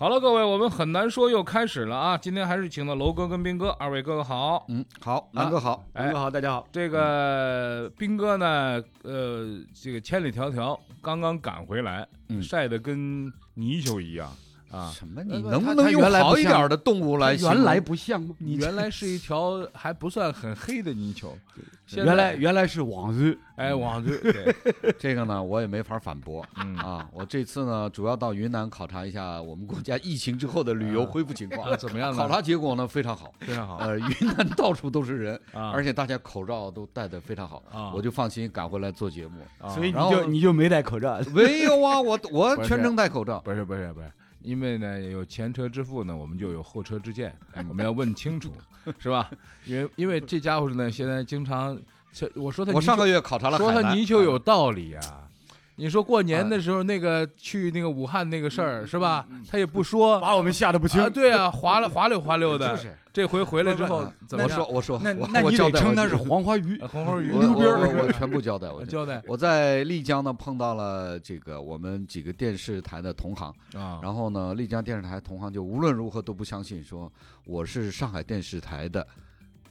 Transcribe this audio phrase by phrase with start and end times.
[0.00, 2.16] 好了，各位，我们很难说又开始了啊！
[2.16, 4.64] 今天还是请到楼哥跟斌哥，二位哥哥好。
[4.68, 6.68] 嗯，好，南哥好，哎南哥好，大家好。
[6.70, 14.30] 这个斌哥呢，呃，这个千里迢迢刚刚赶回来，嗯晒得跟泥鳅一样
[14.70, 14.92] 啊！
[14.94, 15.22] 什么？
[15.24, 17.34] 你能不能用好一点的动物来？
[17.34, 18.34] 原来不像吗？
[18.38, 21.36] 你原来是一条还不算很黑的泥鳅，
[21.96, 24.54] 原来原来是网鱼，哎网鱼 对，
[24.98, 27.08] 这个呢，我也没法反驳嗯啊。
[27.12, 32.18] 我这次呢，主要到云南考察一下我们国家疫情之后的旅游恢复情况 啊，怎么样呢？
[32.18, 33.32] 考察结果呢非常好。
[33.40, 39.40] 非常好呃，云南到处都是人，啊，而且大家口罩都戴得非常好，啊我就放心赶回来做节目。
[39.58, 41.18] 啊所以你就你就没戴口罩。
[41.32, 43.40] 没有啊，我我全程戴口罩。
[43.40, 44.10] 不是不是不是，
[44.40, 47.34] 因为呢有前车之覆呢，我们就有后车之鉴，
[47.68, 48.52] 我们要问清楚，
[48.98, 49.30] 是吧？
[49.64, 51.78] 因为因为这家伙呢，现在经常，
[52.34, 55.00] 我说他我上个月考察了说他泥鳅有道理呀、
[55.78, 59.24] 你说过年的时候那个去那个武汉那个事儿是吧？
[59.48, 61.08] 他也不说把我们吓得不轻啊，。
[61.08, 62.76] 对啊，滑了滑溜滑溜的。
[62.76, 64.74] 就是这回回来之后怎么样我说？
[64.74, 67.04] 我说那我我那你得交代我就称它是黄花鱼 黄。
[67.04, 77.10] 花鱼我溜边我我儿我全部交代，我交代我在丽江呢碰到了这个我们几个电视台的同行，啊，然后呢，丽江电视台同行就无论如何都不相信说
[77.44, 79.06] 我是上海电视台的，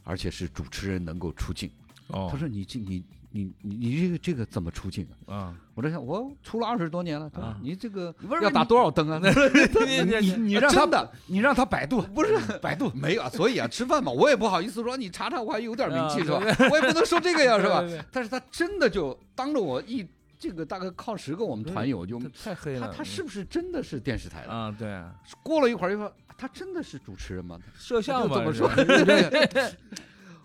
[0.03, 1.69] 而且是主持人能够出镜。
[2.07, 3.03] 哦他说你这你
[3.37, 5.35] 你你你这个这个怎么出镜啊？
[5.35, 7.29] 啊，我在想我出了二十多年了，
[7.61, 9.21] 你这个要打多少灯啊？
[9.85, 16.67] 你你你让他真的你让他百度，不是百度 没有啊，所以啊，吃饭嘛，我也不好意思说你查查，我还有点名气啊是吧？
[16.71, 17.83] 我也不能说这个呀， 是吧？
[18.11, 20.07] 但是他真的就当着我一
[20.39, 22.87] 这个大概靠十个我们团友就太黑了。
[22.87, 24.51] 他他是不是真的是电视台的？
[24.51, 25.13] 啊，对啊，
[25.43, 27.59] 过了一会儿，又说他真的是主持人吗？
[27.77, 29.77] 摄像嘛就这么说，是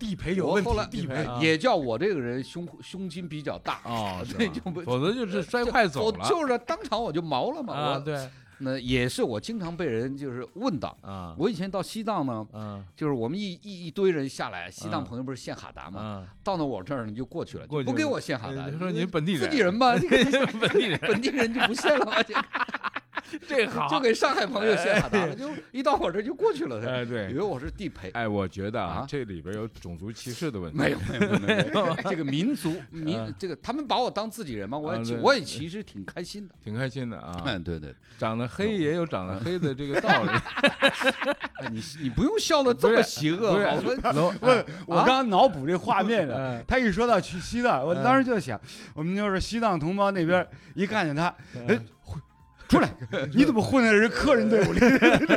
[0.03, 6.27] 地陪有问题后来，地陪啊也叫我这个人胸胸襟比较大， 哦，是吧对就不否则就是摔快走我了。
[6.29, 7.97] 就是当场我就毛了嘛。
[7.99, 10.95] 对那也是我经常被人就是问到。
[11.01, 22.35] 啊，我以前到西藏呢，嗯就是我们一一一堆人下来，西藏嗯朋友不是献哈达嘛，嗯，到了我这儿你就过去了，不给我献哈达呃，说你本地人自己人吧，这个 本地人，本地人就不献了嘛，就
[23.47, 27.31] 这好，就给上海朋友献哈达了，就一到我这儿就过去了，哎对。
[27.31, 28.09] 以为，我是地陪。
[28.11, 30.77] 哎，我觉得啊啊，这里边有种族歧视的问题。
[30.77, 36.53] 没有没有没有 这个民族民嗯这个他们把我当自己人嘛，我也我也其实挺开心的。
[36.63, 40.29] 挺开心的啊，嗯，对对，长得黑也有长得黑的这个道理。
[41.59, 44.11] 哎你你不用笑的这么邪恶，不是好吧？
[44.11, 48.59] 楼问我刚刚脑补这画面呢嗯，他一说到去西藏，我当时就想，
[48.93, 50.45] 我们就是西藏同胞那边
[50.75, 51.33] 一看见他，
[51.67, 51.79] 哎，混
[52.73, 52.89] 出来，
[53.33, 54.79] 你怎么混在人客人队伍里？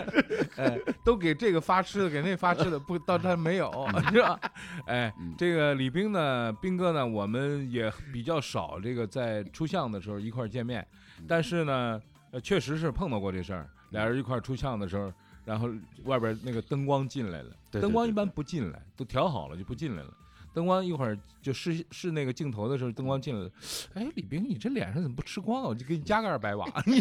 [0.57, 3.71] 哎，都给这个发吃的，给那发吃的，不到这没有，
[4.11, 4.41] 是吧？
[4.87, 10.87] 哎嗯，这个李冰呢，斌哥呢，我们也比较少这个在出相的时候一块见面，
[11.29, 15.13] 但是呢，呃，确实是碰到过这事儿，俩人一块出相的时候，
[15.45, 15.69] 然后
[16.05, 20.09] 外边那个灯光进来了，对对对灯光一般不进来，都调好了就不进来了。
[20.57, 23.51] 灯光一会儿就试试那个镜头的时候，灯光进来了。
[23.93, 25.69] 哎，李冰，你这脸上怎么不吃光啊？
[25.69, 26.99] 我就给你加个二百瓦，你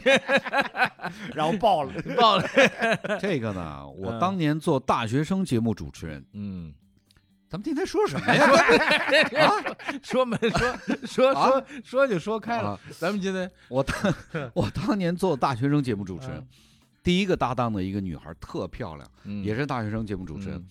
[1.34, 2.46] 然后爆了， 爆了。
[3.18, 6.74] 这个呢，我嗯当年做大学生节目主持人，嗯，
[7.48, 8.46] 咱们今天说什么呀？
[10.04, 11.48] 说没说说啊？
[11.50, 12.72] 说说就说开了。
[12.72, 12.80] 啊。
[13.00, 13.96] 咱们今天我当
[14.54, 16.48] 我当年做大学生节目主持人嗯，
[17.02, 19.42] 第一个搭档的一个女孩特漂亮，嗯。
[19.46, 20.62] 也是大学生节目主持人。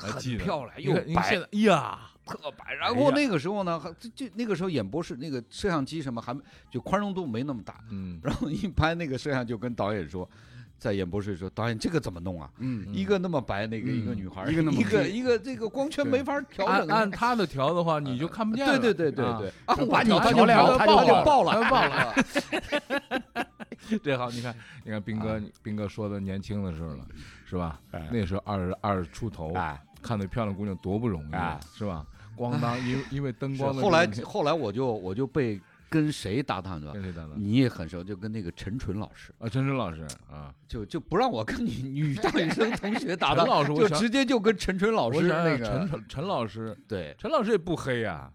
[0.00, 1.00] 很漂亮又白。
[1.00, 1.98] 看你看现，在哎呀，
[2.36, 2.64] 特白。
[2.68, 6.40] 哎然后那个时候呢，还这这那个时候演播室那个摄像机什么还没
[6.70, 10.28] 就宽容度没那么大，嗯 然后一拍那个摄像就跟导演说。
[10.80, 12.48] 在演播室说：“导演，这个怎么弄啊？
[12.58, 16.96] 嗯，一个那么白，那个嗯一个女孩，一个那么一个一个这个光圈没法调按整。
[16.96, 18.78] 按他的调的话，你就 看不见了。
[18.78, 22.14] 对对对对啊对，啊，就把你他调亮爆他就爆爆了，他就爆了
[23.34, 23.44] 了。
[24.04, 24.54] 这好，你看，
[24.84, 27.04] 你看斌哥啊，斌哥说的年轻的时候了，
[27.44, 28.08] 是吧哎？
[28.12, 32.06] 那时候二十二十出头，哎，看那漂亮姑娘多不容易是吧？
[32.38, 36.92] 咣当，因为因为灯光的后来后来我就我就被跟谁搭档着？
[36.92, 37.32] 跟谁搭档？
[37.36, 48.30] 你也很熟，就跟那个陈纯老师，啊，陈纯老师啊，就就不让我跟你女大学生同学搭 档，就直接就跟陈纯老师那个陈陈陈老师，对，陈老师也不黑呀，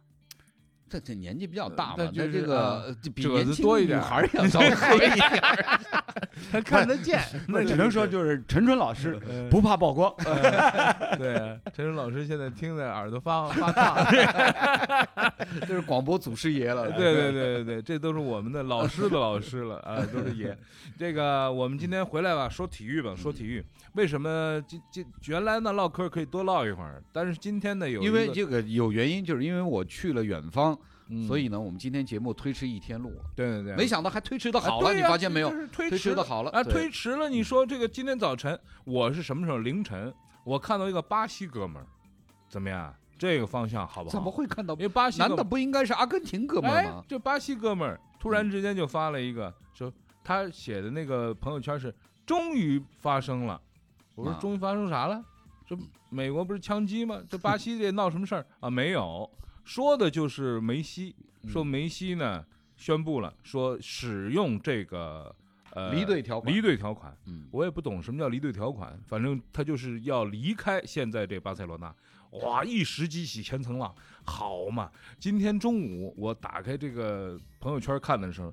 [0.94, 5.80] 这这年纪比较大嘛，但就是那这个褶年轻女子多一点孩儿要稍微黑一点儿。
[6.52, 10.14] 他看得见，那只能说就是陈春老师嗯不怕曝光，
[11.18, 16.92] 对，陈春老师现在听的耳朵发 发烫，这是广播祖师爷了。
[16.92, 20.56] 对对对对对，这都是我们的老师的老师了啊，都是爷。
[20.98, 23.64] 这个我们今天回来吧，说体育吧，说体育。
[23.94, 30.78] 为什么今今原来呢唠嗑可以多唠一会儿，但是今天呢有因为这个有原因，就是因为我去了远方，
[31.10, 33.24] 嗯所以呢，我们今天节目推迟一天录了。
[33.36, 35.56] 对对对，没想到还推迟的啊好了，你发现没有就？
[35.56, 37.30] 是推推迟迟的好了啊，推迟了。
[37.30, 39.58] 你说这个今天早晨我是什么时候？
[39.60, 40.14] 凌晨，
[40.44, 41.86] 我看到一个巴西哥们儿，
[42.50, 42.94] 怎么样？
[43.18, 44.14] 这个方向好不好？
[44.14, 44.82] 怎么会看到因？
[44.82, 47.04] 为巴西难道不应该是阿根廷哥们儿哎吗，？
[47.08, 49.92] 这巴西哥们儿突然之间就发了一个，说
[50.24, 51.94] 他写的那个朋友圈是
[52.26, 53.62] “终于发生了”。
[54.16, 55.24] 我说啊终于发生啥了？
[55.66, 55.78] 这
[56.10, 57.22] 美国不是枪击吗？
[57.30, 58.70] 这巴西这闹什么事儿啊？
[58.70, 59.30] 没有，
[59.64, 61.16] 说的就是梅西，
[61.48, 62.46] 说嗯梅西呢
[62.76, 65.34] 宣布了，说使用这个
[65.72, 67.16] 呃离队条款离队条款。
[67.26, 71.94] 嗯，我也不懂什么叫离队条款，反正他就是要离开现在这巴塞罗那。
[72.42, 73.94] 哇，一时激起千层浪，
[74.26, 74.92] 好嘛！
[75.20, 78.52] 今天中午我打开这个朋友圈看的时候，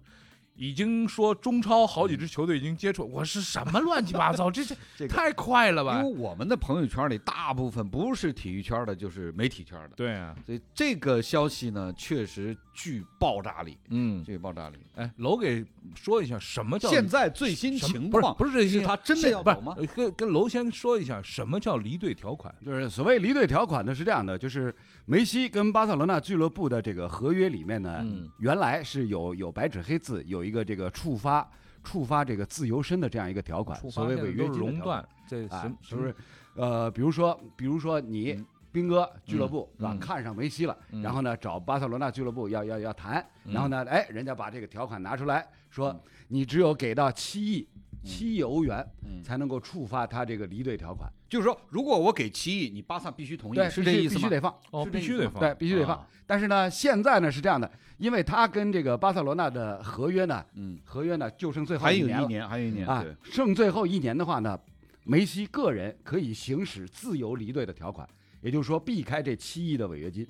[0.60, 4.50] 已经说中超好几支球队已经接触，我是什么乱七八糟？
[4.52, 6.18] 这这这个太快了吧因为？
[6.18, 14.76] 我们的朋友圈里大部分不是体育圈的，就是媒体圈的，对啊，所以这个消息呢，确实具爆炸力，嗯，具爆炸力。
[14.96, 15.64] 哎，楼给
[15.94, 19.74] 说一下什么叫现在最新情况不是这些他真的要不是走吗？
[19.78, 22.54] 呃跟跟楼先说一下什么叫离队条款？
[22.62, 24.74] 就是所谓离队条款呢是这样的，就是
[25.06, 31.48] 梅西跟巴塞罗那俱乐部的这个合约里面呢，嗯原来是有有白纸黑字，有一个这个触发
[31.84, 36.14] 触发这个自由身的这样一个条款，所谓违约金的条这啊就是
[36.54, 38.46] 呃，比如说比如说你嗯。
[38.72, 39.98] 斌哥俱乐部是吧嗯。
[39.98, 41.02] 看上梅西了，嗯。
[41.02, 43.52] 然后呢找巴塞罗那俱乐部要要要谈，嗯。
[43.52, 46.00] 然后呢哎人家把这个条款拿出来说嗯。
[46.28, 47.66] 你只有给到七亿
[48.02, 54.20] 七亿欧元嗯才能够触发他这个离队条款，就是说，如果我给七亿，你巴萨必须同意，对，是这意思吗？
[54.20, 54.54] 必须得放。
[54.70, 55.96] 哦，必须得放，对，必须得放。
[55.96, 57.68] 啊但是呢，现在呢是这样的，
[57.98, 64.56] 因为他跟这个巴塞罗那的合约呢，嗯，合约呢就剩最后还有年了一年，还有一年啊对，剩最后一年的话呢，
[65.02, 68.08] 梅西个人可以行使自由离队的条款，
[68.42, 70.24] 也就是说避开这七亿的违约金。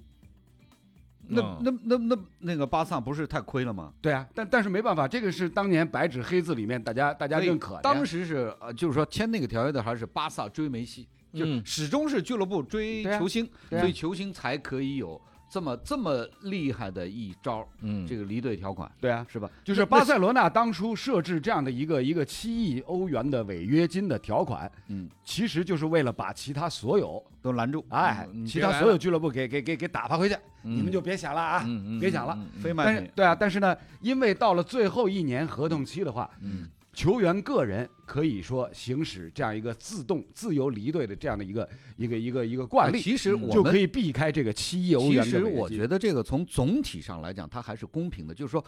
[1.30, 3.92] 那嗯那那那那个巴萨不是太亏了吗？
[4.00, 7.82] 对啊，但但是没办法，这个是当年白纸黑字里面大家大家认可的。
[7.82, 15.20] 当时是呃，就是说签那个条约的还是巴萨追梅西，就嗯始终是俱乐部追球星，所以球星才可以有
[15.50, 19.50] 这么这么厉害的一招，嗯，这个离队条款对啊，是吧？
[19.64, 30.76] 就是巴塞罗那当初设置这样的一个一个七亿欧元的违约金的条款，嗯，其实就是为了把其他所有都拦住，哎嗯，其他所有俱乐部给给给给打发回去，嗯。
[30.76, 31.66] 你们就别想了啊，
[32.00, 32.38] 别想了。
[32.76, 36.68] 但是对啊，但是呢，因为到了最后一年合同期的话，嗯
[37.00, 41.66] 球员个人可以说行使这样一个自动自由离队的这样的一个
[41.96, 48.62] 一个一个一个惯例，其实我们可以避开这个七亿欧其元其实我觉得这个从总体上来讲，它还是公平的，就是说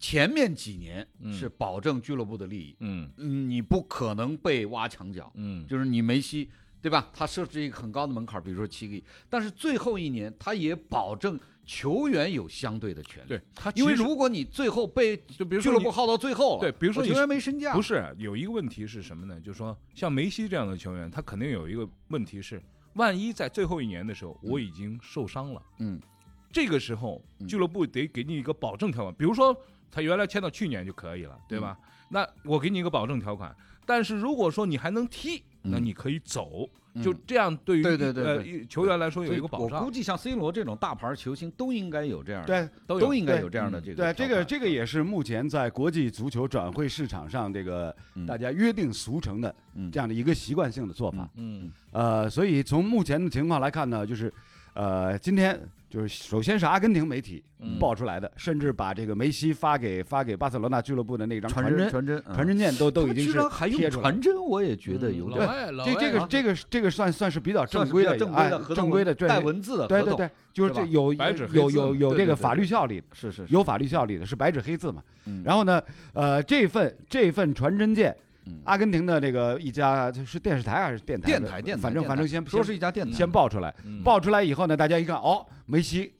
[0.00, 6.50] 前面几年嗯是保证俱乐部的利益，嗯嗯，你不可能被挖墙脚，嗯就是你梅西。
[6.82, 7.10] 对吧？
[7.12, 11.38] 他设置一个很高的门槛，比如说七个亿，但是最后一年他也保证
[11.70, 13.28] 球员有相对的权利。
[13.28, 19.40] 对，他因为如果你最后被就比如说你俱乐部耗到最后了，对比如说球员没身价，不是有一个问题是什么呢？
[19.40, 22.60] 就是说像梅西这样的球员，他肯定有一个问题是，
[22.94, 26.00] 万一在最后一年的时候我已经受伤了，嗯，
[26.50, 29.56] 这个时候嗯俱乐部得给你一个保证条款，比如说
[29.92, 31.78] 他原来签到去年就可以了，对吧？
[32.08, 39.90] 那我给你一个保证条款，但是如果说你还能踢，那嗯你可以走，嗯就这样对于对对对呃球员来说有一个保障我估。
[39.90, 44.12] 计像 C 罗这种大牌球星都应该有这样的，对都都应该有这样的这个对。
[44.14, 51.28] 这个这个也是目前在国际足球转会市场上这个嗯大家约定俗成的嗯这样的一个习惯性的做法。
[51.36, 54.32] 嗯呃，所以从目前的情况来看呢，就是，
[54.74, 57.78] 呃，今天就是首先是阿根廷媒体嗯。
[57.78, 63.32] 爆出来的，甚至把这个梅西发给发给巴塞罗那俱乐部的那张传传真传真传真件都都已经是
[63.68, 64.12] 贴出来了。
[64.12, 72.34] 传真，我也觉得有点外老这这个这个这个算算是比较正规的，哎正规的对带文字的合同，对对对，就是这有有有有这个对对对对。
[72.36, 73.52] 法律效力，是是是。
[73.52, 75.02] 有法律效力的，是白纸黑字嘛。
[75.26, 75.42] 嗯。
[75.44, 75.82] 然后呢，
[76.12, 78.14] 呃，这份这份传真件
[78.46, 81.26] 嗯，阿根廷的这个一家是电视台还是电台？
[81.26, 86.12] 电台电台，反正反正先说是一家电台，先爆出来，嗯爆出来以后呢，大家一看，哦，梅西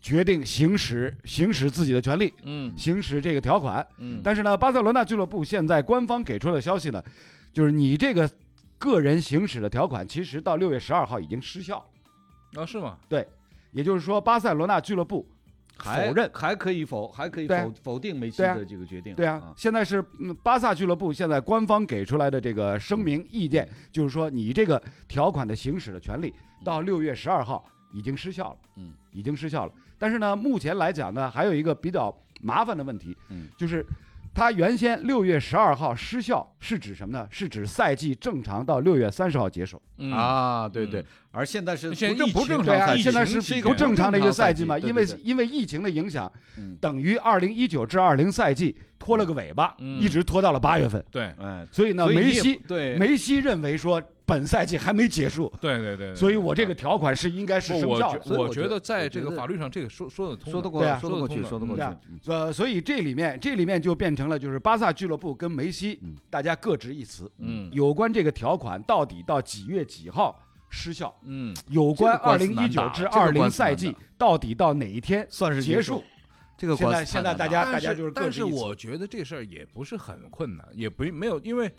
[0.00, 3.86] 决定行使行使自己的权利，嗯行使这个条款。
[3.98, 7.02] 嗯，但是呢，巴塞罗那俱乐部现在官方给出的消息呢，
[7.52, 8.28] 就是你这个
[8.78, 12.62] 个人行使的条款，其实到六月十二号已经失效了。
[12.62, 12.96] 啊是吗？
[13.08, 13.26] 对
[13.72, 15.37] 也就是说，巴塞罗那俱乐部还
[15.78, 16.30] 否认。
[16.34, 19.14] 还可以否还可以否否定梅西的这个决定。
[19.14, 29.72] 对啊，现在是嗯巴萨俱乐部现在官方给出来的这个声明意见，就是说你这个条款的行使的权利到六月十二号已经失效了，嗯，已经失效了。
[29.98, 33.84] 但是呢，目前来讲呢，还有一个比较麻烦的问题，嗯，就是
[34.34, 37.26] 它原先六月十二号失效是指什么呢？
[37.30, 39.80] 是指赛季正常到六月三十号结束。
[39.98, 41.00] 嗯，啊，对对。
[41.00, 46.76] 嗯，而现在是现在不正不正常赛季，现在是是一个不正常的一个赛季嘛，因为因为疫情的影响，嗯。
[46.80, 50.00] 等于二零一九至二零赛季拖了个尾巴，嗯。
[50.00, 51.04] 一直拖到了八月份。
[51.10, 51.24] 对。
[51.38, 52.96] 哎，所以呢，以梅西对。
[52.96, 58.18] 梅西认为说本赛季还没结束，对对对，所以我这个条款是应该是生效的。
[58.18, 61.82] 我觉得我觉得在这个法律上这个说说得通的，说得过说得过去，说得过去。
[62.26, 66.14] 呃，所以这里面这里面就变成了就是巴萨俱乐部跟梅西嗯。
[66.28, 67.70] 大家各执一词，嗯。
[67.72, 71.56] 有关这个条款到底到几月几号失效，嗯。
[71.68, 76.04] 有关二零一九至二零赛季到底到哪一天算是结束？
[76.56, 81.72] 这个现在现在大家大家就是但是我觉得这事儿也不是很困难，也不没有，因为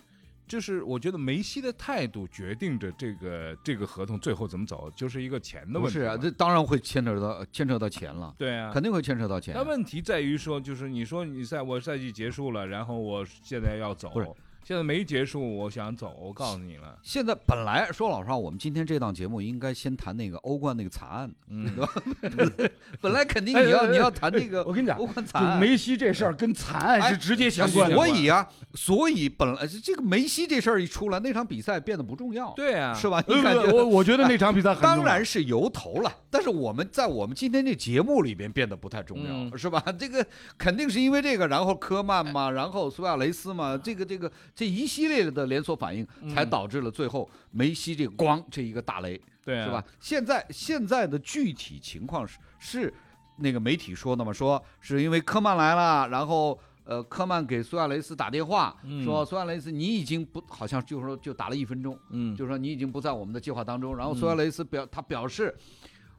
[0.47, 5.99] 就是我觉得梅西的态度决定着这个这个合同最后怎么走，就是一个钱的问题。
[5.99, 9.53] 不是啊，这当然会牵扯到牵扯到钱了，对啊，肯定会牵扯到钱。
[9.53, 9.63] 那。
[9.63, 14.09] 问题在于说，就是你说你赛我赛季结束了，然后我现在要走。
[14.11, 14.27] 不是，
[14.69, 22.69] 现在没结束，我想走，我告诉你了，现在本来说老实话，我们今天这档节目应该先谈那个欧冠那个惨案，嗯，对吧
[23.01, 25.59] 本来肯定你要你要谈那个我跟你讲欧，冠就惨案。
[25.59, 27.95] 梅西这事儿跟惨案哎是直接相关的。
[27.95, 33.23] 所以啊，所以本来这个梅西这事儿一出来，那场比赛变得不重要，对啊，是吧？
[33.25, 39.83] 呃你感觉我我觉得那场比赛很当然是由头了，但是我们在我们今天这节目里边变得不太重要，嗯是吧？
[39.97, 40.23] 这个
[40.59, 49.83] 肯定是因为这个，然后科曼嘛，然后苏亚雷斯嘛，这个这个这一系列的连锁反应，才嗯导致了最后梅西这个咣这一个大雷，对啊，是吧？？
[50.01, 52.93] 现在现在的具体情况是是
[53.37, 56.59] 那个媒体说的嘛，说是因为科曼来了，然后。
[56.85, 63.95] 呃，科曼给苏亚雷斯打电话、嗯说，苏亚雷斯，你已经不好像就是说就打了一分钟，嗯，就是说你已经不在我们的计划当中。
[63.95, 65.55] 然后苏亚雷斯表、他表示，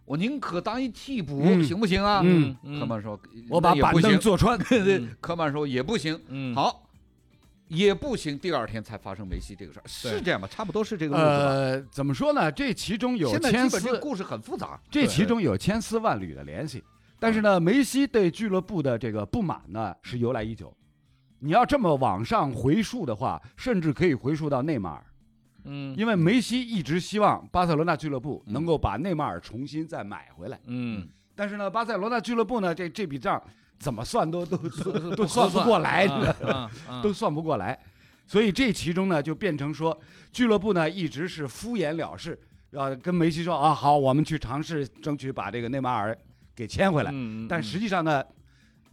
[0.05, 2.21] 我宁可当一替补，嗯行不行啊？
[2.23, 3.19] 嗯科曼说，
[3.49, 4.17] 我把板凳。
[4.21, 4.57] 坐穿。
[4.71, 6.17] 对，对科曼说也不行。
[6.29, 6.89] 嗯，好，
[7.71, 8.39] 也不行。
[8.39, 10.47] 第二天才发生梅西这个事儿，是这样吧？
[10.47, 11.47] 差不多是这个路子吧。
[11.47, 12.51] 呃，怎么说呢？
[12.53, 14.79] 这其中有现在千丝，基本这故事很复杂。
[14.91, 16.83] 这其中有千丝万缕的联系。
[17.19, 20.75] 但是呢，梅西对俱乐部的这个不满呢是由来已久。
[21.39, 25.05] 你要这么往上回溯的话，甚至可以回溯到内马尔，
[25.65, 30.61] 嗯，因为梅西一直希望巴塞罗那俱乐部嗯能够把内马尔重新再买回来。
[30.67, 33.43] 嗯，但是呢，巴塞罗那俱乐部呢，这这笔账
[33.81, 36.07] 怎么算都都都都算不过来，
[37.03, 37.77] 都算不过来。
[38.27, 39.99] 所以这其中呢，就变成说，
[40.31, 42.39] 俱乐部呢一直是敷衍了事，
[42.75, 46.17] 啊，跟梅西说啊，好，我们去尝试争取把这个内马尔
[46.55, 47.11] 给签回来。
[47.13, 48.23] 嗯，但实际上呢，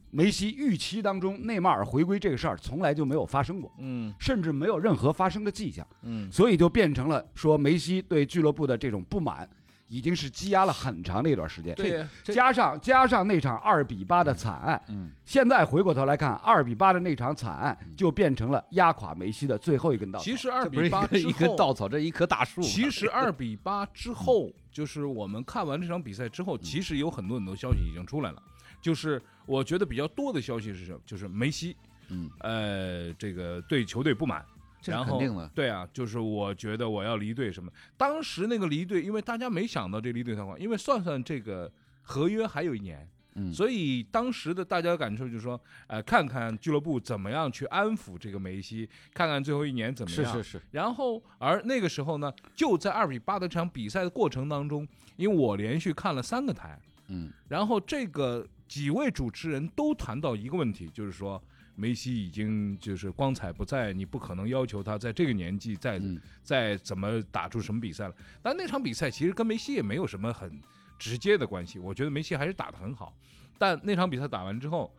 [0.10, 9.48] 梅西预期当中内马尔回归这个事儿从来就没有发生过，嗯甚至没有任何发生的迹象，嗯所以就变成了说梅西对俱乐部的这种不满，
[9.88, 11.74] 已经是积压了很长的一段时间。
[11.76, 20.26] 对，这加上加上那场二比八的惨案，嗯，现在回过头来看，二比八的那场惨案就变成了压垮梅西的最后一根稻草。
[20.26, 22.62] 其实二比八之一个一根后，稻草，这一棵大树。
[22.62, 28.44] 其实二比八之后，就是我们看完这场比赛之后，其实有很多很多消息已经出来了。
[28.80, 31.00] 就是我觉得比较多的消息是什么？
[31.06, 31.76] 就是梅西，
[32.10, 34.46] 嗯，呃，这个对球队不满，
[34.86, 35.20] 然后。
[35.54, 37.72] 对啊，就是我觉得我要离队什么。
[37.96, 50.34] 当时那个离队，因为大家没想到这离队条款，因为算算这个合约还有一年，嗯，所以当时的大家感受就是说，呃，看看俱乐部怎么样去安抚这个梅西，看看最后一年怎么样。
[50.34, 56.80] 是是是，然后，而那个时候呢，就在二比八的这场比赛的过程当中，因为我连续看了三个台，
[57.10, 61.42] 嗯然后这个几位主持人都谈到一个问题，就是说
[61.80, 68.16] 梅西已经就是光彩不在，你不可能要求他在这个年纪再、嗯再怎么打出什么比赛了。
[68.42, 70.60] 但那场比赛其实跟梅西也没有什么很
[70.98, 73.14] 直接的关系，我觉得梅西还是打得很好。
[73.60, 74.92] 但那场比赛打完之后，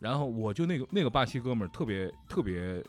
[0.00, 2.82] 然后我就那个 那个巴西哥们儿特别特别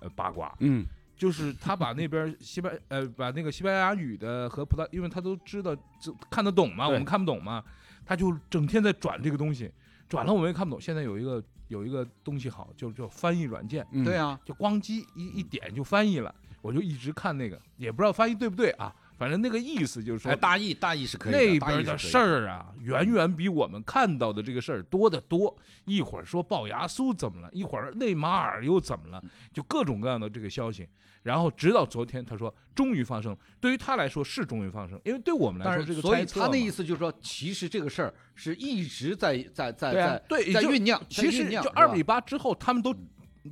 [0.00, 0.86] 呃八卦，嗯，
[1.16, 7.64] 就是他把那边西班呃把那个西班牙语的和葡萄，因为他都知道就看得懂嘛，我们看不懂嘛，
[8.04, 9.72] 他就整天在转这个东西，
[10.08, 10.80] 转了我们也看不懂。
[10.80, 14.04] 现在有一个有一个东西好，就就翻译软件，嗯。
[14.04, 25.54] 对啊，就咣叽一一点就翻译了，我就一直看那个，也不知道翻译对不对啊，反正那个意思就是说哎，，大意大意是可以，那边的事儿啊，远远比我们看到的这个事儿多得多。
[25.84, 29.22] 一会儿说龅牙苏怎么了，一会儿内马尔又怎么了，
[29.52, 30.88] 就各种各样的这个消息。
[31.22, 33.36] 然后直到昨天，他说终于发生。
[33.60, 42.94] 对于他来说是终于发生，因为对我们来说这个是，所以他那意思就是说，其实这个事儿是一直在在在在对就在酝酿，其实就是二比八之后，他们都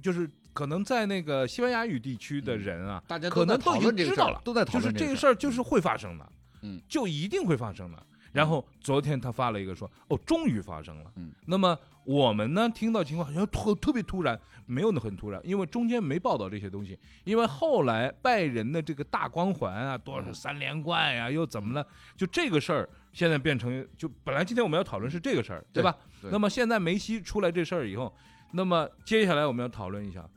[0.03, 0.27] 就是
[0.59, 8.07] 可能在那个西班牙语地区的人啊，大家可能都已经知道了，都在讨就是这个事儿就是会发生的，嗯，就一定会发生的。
[8.33, 11.13] 然后昨天他发了一个说，哦，终于发生了。
[11.15, 14.37] 嗯，那么我们呢听到情况好像特特别突然，
[14.67, 16.99] 没有那很突然，因为中间没报道这些东西。
[17.23, 21.87] 因为后来拜仁的这个大光环啊，多嗯少三连冠呀、又怎么了？
[22.17, 25.97] 就这个事儿现在变成就本来今天我们要讨论是这个事儿，对吧？
[26.21, 28.13] 对那么现在梅西出来这事儿以后，
[28.51, 30.29] 那么接下来我们要讨论一下。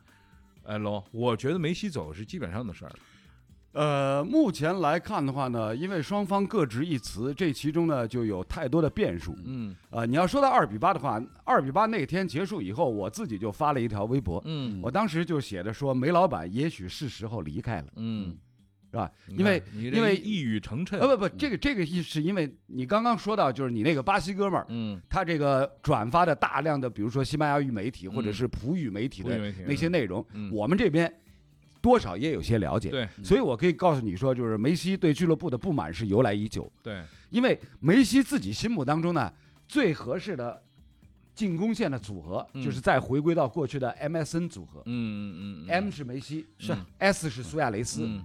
[0.63, 2.91] 哎，龙，我觉得梅西走是基本上的事儿。
[3.74, 9.34] 呃，目前来看的话呢，因为双方各执一词，这其中呢就有太多的变数。
[9.46, 9.74] 嗯。
[9.89, 14.82] 呃，你要说到二比八的话，二比八那天结束以后，我自己就发了一条微博，嗯。
[14.84, 18.36] 我当时就写着说，梅老板也许是时候离开了，嗯，
[18.91, 19.10] 是吧？
[19.29, 21.00] 因为因为一语成谶。
[21.00, 25.01] 呃不不，这个这个意是因为你刚刚说到，就是你那个巴西哥们儿，嗯。
[25.10, 28.33] 他这个转发的大量的，比如说西班牙语媒体或者嗯。
[28.33, 30.51] 是葡语媒体的那些内容，嗯。
[30.51, 31.12] 我们这边
[31.81, 32.89] 多少也有些了解。
[32.89, 33.07] 对。
[33.24, 39.31] 所以我可以告诉你说，就是梅西对俱乐部的不满是由来已久，对，因为梅西自己心目当中呢，
[39.69, 40.62] 最合适的
[41.33, 42.62] 进攻线的组合，嗯。
[42.62, 48.21] 就是再回归到过去的 MSN 组合、嗯嗯嗯 m 是梅西，是 S 是苏亚雷斯、嗯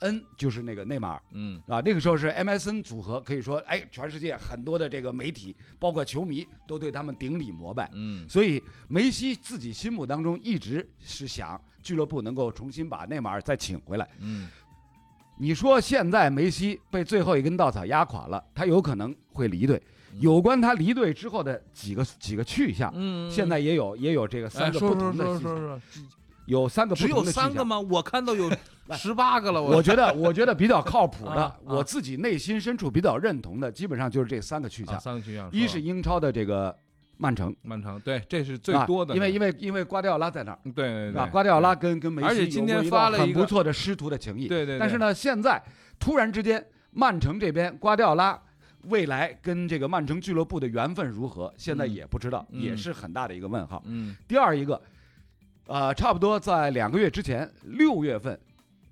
[0.00, 1.22] n 就是那个内马尔。
[1.32, 7.90] 嗯啊，那个时候是 MSN 组合，可以说，哎，全世界很多的这个媒体，包括球迷，都对他们顶礼膜拜。
[7.94, 14.08] 嗯所以梅西自己心目当中一直是想俱乐部能够重新把内马尔再请回来。
[14.20, 14.48] 嗯
[15.38, 19.82] 你说现在梅西被最后一根稻草压垮了，他有可能会离队。
[20.18, 25.80] 有关他离队之后的几个几个去向，嗯，现在也有也有这个哎三个不同的去说说说向，说，
[26.46, 27.24] 有三个不只有。
[27.24, 27.78] 三个吗？
[27.78, 28.50] 我看到有
[28.96, 29.62] 十八个了。
[29.62, 35.00] 我觉得我觉得比较靠谱的啊啊，我自己内心深处比较认同的，基本上就是这三个去啊向。
[35.00, 36.76] 三个去向，一是英超的这个
[37.18, 44.46] 曼城，曼城，对，这是最啊多的，因为因为因为瓜迪奥拉在那儿，对对对啊，瓜迪奥拉跟跟梅西而且今天有过发了一个很不错的师徒的情谊。
[44.48, 45.62] 对对，但是，呢，现在
[45.98, 48.40] 突然之间，曼城这边瓜迪奥拉
[48.82, 53.82] 未来跟这个曼城俱乐部的缘分如何，现在嗯也不知道，嗯也是很大的一个问号。
[53.86, 54.80] 嗯第二一个，
[55.66, 58.38] 呃，差不多在两个月之前，六月份。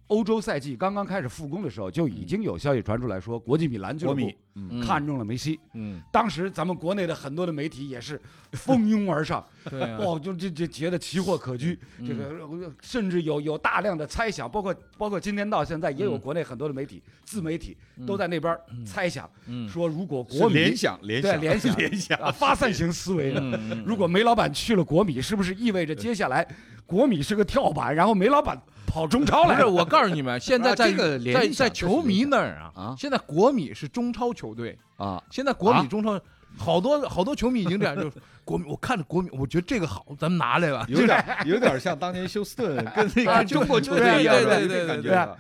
[0.08, 4.80] 欧洲赛季刚刚开始复工的时候，就已经有消息传出来说，国际米兰俱乐部国米嗯。
[4.80, 5.58] 看中了梅西。
[5.72, 8.20] 嗯，当时咱们国内的很多的媒体也是
[8.52, 12.06] 蜂拥而上，对啊，哦，就这这觉得奇货可居，嗯。
[12.06, 16.20] 这个呃甚至有有大量的猜想，包括包括今天到现在也有嗯。
[16.20, 19.66] 国内很多的媒体、自媒体都在那边猜想，嗯。
[19.68, 21.32] 说如果国米联想联想。
[21.32, 22.18] 对联想 联想。
[22.20, 23.84] 啊发散型思维的，嗯嗯。
[23.86, 26.46] 如果梅老板去了国米，是不是意味着接下来
[26.87, 29.64] 国米是个跳板，然后梅老板跑中超来了？
[29.64, 35.87] 不是，我告诉你们， 现在啊在这个联在在球迷那儿啊啊，现在国米是中超球队，啊，现在国米啊？
[35.88, 36.20] 中超
[36.57, 38.12] 好多好多球迷已经这样，就是
[38.44, 40.85] 国民，我看着国民，我觉得这个好，咱们拿来吧。
[40.88, 45.37] 有点有点像当年休斯顿 跟那啊个中国球队一样，对对有对对这感觉啊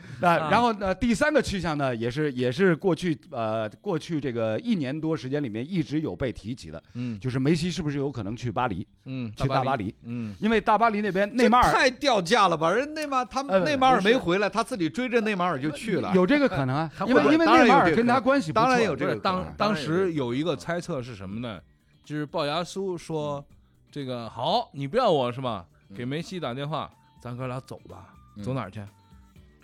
[0.50, 8.86] 然后呢，第三个去向呢，也是也是过去呃过去这个一年多时间里面一直有被提及的，嗯就是梅西是不是有可能去巴黎？
[9.04, 9.94] 嗯，去大巴黎？
[10.04, 12.70] 嗯因为大巴黎那边内马尔太掉价了吧？
[12.70, 16.10] 人内马尔他内马尔没回来，他自己追着内马尔就去了。
[16.14, 21.60] 有这个可能啊， 因为因为内马尔跟他关系不错当然有这个当当时有一个猜测是什么呢？
[22.04, 23.44] 就是龅牙苏说，
[23.90, 25.64] 这个好，你不要我是吧？
[25.96, 26.90] 给梅西打电话，
[27.20, 28.12] 咱哥俩走吧，
[28.42, 28.82] 走哪儿去？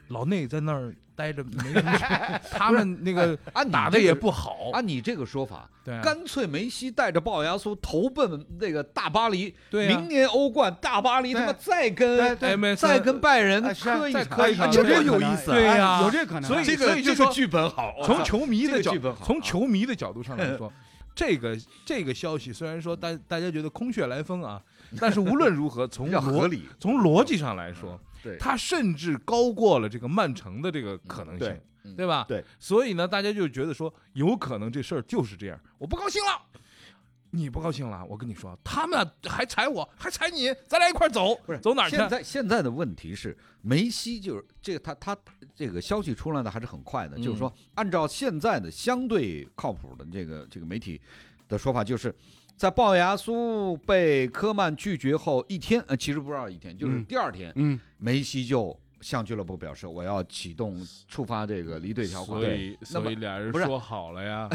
[0.08, 2.04] 老内在那儿待着没什么事，
[2.50, 6.00] 他们那个按打的也不好，按你这个说法，对啊。
[6.02, 9.98] 干脆梅西带着龅牙苏投奔那个大巴黎，对啊。
[9.98, 12.76] 明年欧冠大巴黎他妈再跟对对。
[12.76, 15.54] 再跟拜仁磕一磕这这有意思啊。
[15.54, 16.50] 对呀哎有这个可能。
[16.50, 16.54] 啊。
[16.54, 20.72] 所以这个所以就说这个剧本好，从球迷的角从球迷的角度上来说，
[21.14, 24.62] 这个这个消息虽然说大大家觉得空穴来风啊，
[24.98, 26.68] 但是无论如何，从 合逻理。
[26.78, 31.60] 从逻辑上来说，对，它甚至高过了这个曼城的这个可能性
[31.96, 32.24] 对，吧？
[32.28, 36.42] 对，所以呢，大家就觉得说，有可能这事儿就是这样，我不高兴了。
[37.32, 41.96] 你不高兴了，我跟你说，他们还踩我，还踩你，咱俩一块儿走，不是走哪儿去？
[41.96, 45.16] 现在现在的问题是，梅西就是这个他他
[45.60, 47.38] 这个消息出来的还是很快的，就是嗯。
[47.38, 50.98] 说按照现在的相对靠谱的这个这个媒体
[51.48, 52.14] 的说法，就是
[52.56, 57.04] 在龅牙苏被科曼拒绝后一天，呃，其实不知道一天，就是嗯。
[57.04, 62.40] 第二天，嗯，梅西就向俱乐部表示我要启动触发这个离队条款。
[62.40, 64.48] 所以所以俩人说好了呀，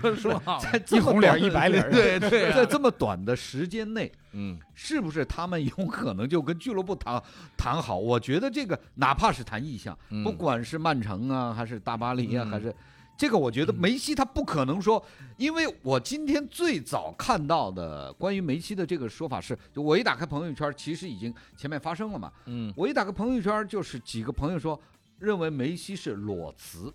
[0.00, 2.56] 都 说好了，在这么一红脸短的一白脸对对，啊。
[2.56, 4.58] 在这么短的时间内，嗯。
[4.74, 7.22] 是不是他们有可能就跟俱乐部谈
[7.56, 7.96] 谈好？
[7.98, 10.24] 我觉得这个哪怕是谈意向，嗯。
[10.24, 12.50] 不管是曼城啊，还是大巴黎啊，嗯。
[12.50, 12.74] 还是
[13.16, 15.04] 这个，我觉得梅西他不可能说，
[15.36, 24.80] 因为我今天最早看到的关于梅西的这个说法是，就我一打开朋友圈，其实已经前面发生了嘛，嗯我一打开朋友圈，就是几个朋友说
[25.18, 26.92] 认为梅西是裸辞。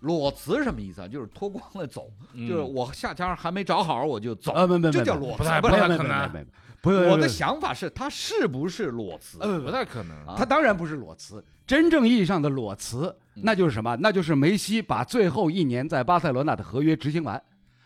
[0.00, 1.08] 裸辞什么意思啊？
[1.08, 4.52] 就是脱光了走，嗯就是我下家还没找好我就走。
[4.52, 6.46] 呃，没没没，这叫裸辞不太可能
[6.82, 9.38] 不是我的想法是，他是不是裸辞？
[9.40, 10.16] 呃不太可能。
[10.26, 13.94] 啊他当然不是裸辞，真正意义上的裸辞，嗯那就是什么？
[13.96, 17.42] 那就是梅西把最后一年在巴塞罗那的合约执行完，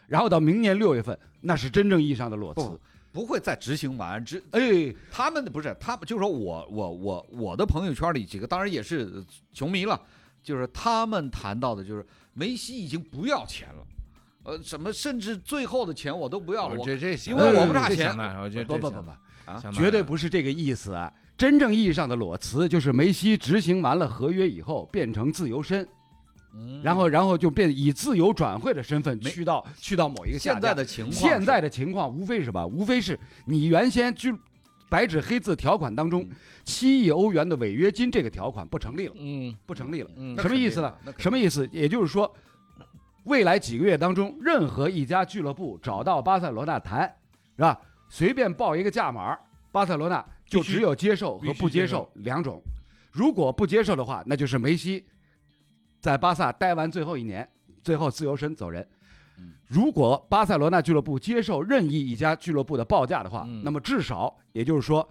[0.07, 2.61] 然后到明年六月份，那是真正意义上的裸辞
[3.13, 3.25] 不。
[3.27, 10.01] 会再执行完，执哎，他们的不是他们，就是说我我我我的朋友圈里几个，当然也是呃球迷了，
[10.45, 13.87] 就是他们谈到的，就是梅西已经不要钱了，
[14.45, 21.13] 呃，什么甚至最后的钱我都不要了，我我这这因为我不差钱我觉得不不不不绝对不是这个意思啊！
[21.37, 25.87] 真正意义上的裸辞，就是梅西执行完了合约以后变成自由身，
[26.55, 32.65] 嗯然后然后就变以自由转会的身份去到去到某一个下现在的情况，现在的情况无非是什么？
[32.67, 34.31] 无非是你原先就
[34.89, 36.31] 白纸黑字条款当中嗯
[36.65, 40.11] 七亿欧元的违约金这个条款不成立了，嗯不成立了。
[40.17, 41.69] 嗯什么意思呢什么意思？
[41.73, 42.33] 也就是说，
[43.25, 47.03] 未来几个月当中，任何一家俱乐部找到巴塞罗那谈，
[47.57, 47.81] 是吧？
[48.09, 49.37] 随便报一个价码，
[49.73, 52.63] 巴塞罗那就只有接受和不接受两种。
[53.11, 55.05] 如果不接受的话，那就是梅西
[56.01, 57.49] 在巴萨待完最后一年，
[57.83, 58.89] 最后自由身走人嗯。
[59.67, 65.09] 如果巴塞罗那俱乐部接受任意一家俱乐部的报价的话，嗯那么至少也就是说，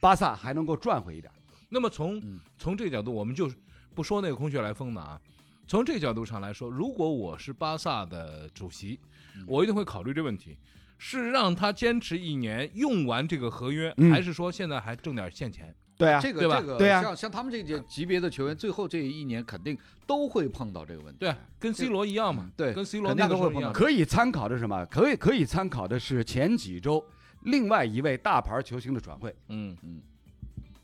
[0.00, 1.32] 巴萨还能够赚回一点。
[1.68, 3.50] 那么从嗯从这个角度，我们就
[3.94, 5.20] 不说那个空穴来风的啊。
[5.66, 8.98] 从这个角度上来说，如果我是巴萨的主席，
[9.36, 10.56] 嗯我一定会考虑这问题：
[10.98, 15.74] 是让他坚持一年用完这个合约，嗯还是说现在还挣点现钱？
[16.02, 21.18] 对啊，这个对吧这个对啊像像他们这些级别的球员，最后这一年肯定都会碰到这个问题。
[21.20, 23.70] 对啊，跟 C 罗一样嘛，对跟 C 罗肯定那都会碰到。
[23.70, 24.84] 可以参考的是什么？
[24.86, 27.04] 可以可以参考的是前几周
[27.42, 30.00] 另外一位大牌球星的转会，嗯嗯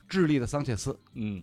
[0.09, 0.97] 智利的桑切斯。
[1.15, 1.43] 嗯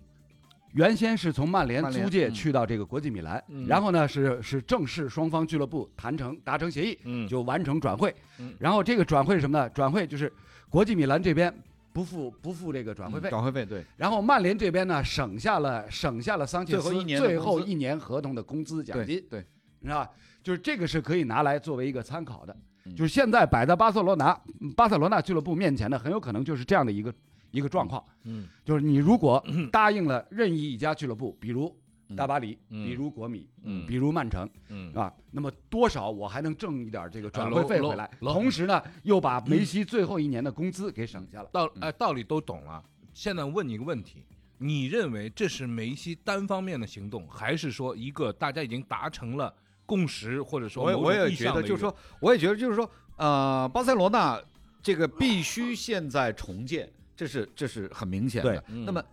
[0.74, 8.14] 原先是从曼联租借嗯去到这个国际米兰，嗯然后呢是是正式双方俱乐部谈成达成协议，嗯，就完成转会。
[8.40, 9.70] 嗯然后这个转会是什么呢？
[9.70, 10.32] 转会就是
[10.70, 11.54] 国际米兰这边
[11.96, 19.40] 不付不付这个转会费，转会费对，然后曼联这边呢省下了省下了桑切斯最后一年最后一年合同的工资奖金，对，
[19.82, 20.10] 是吧？
[20.44, 22.54] 就是这个是可以拿来作为一个参考的。
[22.84, 27.14] 嗯就是现在摆在巴塞罗那嗯巴塞罗那俱乐部面前的，很有可能就是这样的一个
[27.52, 28.04] 一个状况。
[28.26, 31.74] 嗯就是你如果答应了任意一家俱乐部，比如嗯
[32.16, 34.94] 大巴黎，嗯比如国米，嗯比如曼城，嗯。
[34.94, 41.50] 啊，那么多少我还能挣一点这个转会费回来，同时呢又把梅西最后一年的工资给省下了。
[41.52, 42.84] 道哎道理都懂了。
[43.14, 44.24] 现在问你一个问题，
[44.58, 49.54] 你认为这是梅西单方面的行动，还是说一个大家已经达成了
[49.86, 54.42] 共识，或者说我也我也觉得，就是说，我也觉得，就是说，呃，巴塞罗那
[54.82, 58.64] 这个必须现在重建，这是这是很明显的。
[58.68, 59.04] 那么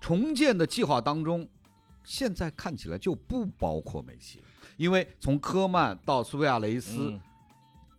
[0.00, 1.46] 重建的计划当中，
[2.04, 4.42] 现在看起来就不包括梅西，
[4.76, 7.20] 因为从科曼到苏维亚雷斯，嗯。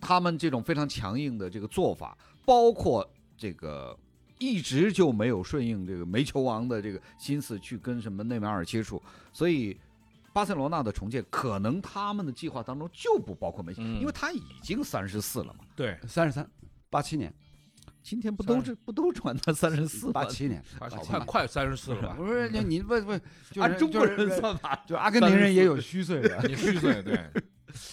[0.05, 3.97] 他们这种非常强硬的这个做法，包括这个
[4.37, 9.79] 一直就没有顺应这个煤球王的这个心思去跟什么内马尔接触，所以
[10.33, 14.01] 巴塞罗那的重建可能他们的计划当中就不包括梅西，嗯。
[14.01, 15.63] 因为他已经三十四了嘛。
[15.73, 15.97] 对。
[16.05, 16.45] 三十三，
[16.89, 17.33] 八七年，
[18.03, 21.19] 今天不都是不都传到三十四八七年，快八七年。
[21.19, 22.13] 快快三十四了吧？
[22.17, 26.37] 不是那你问问， 就按中国人就是算法， 就阿根廷人也有虚岁的。
[26.45, 27.17] 你虚岁对，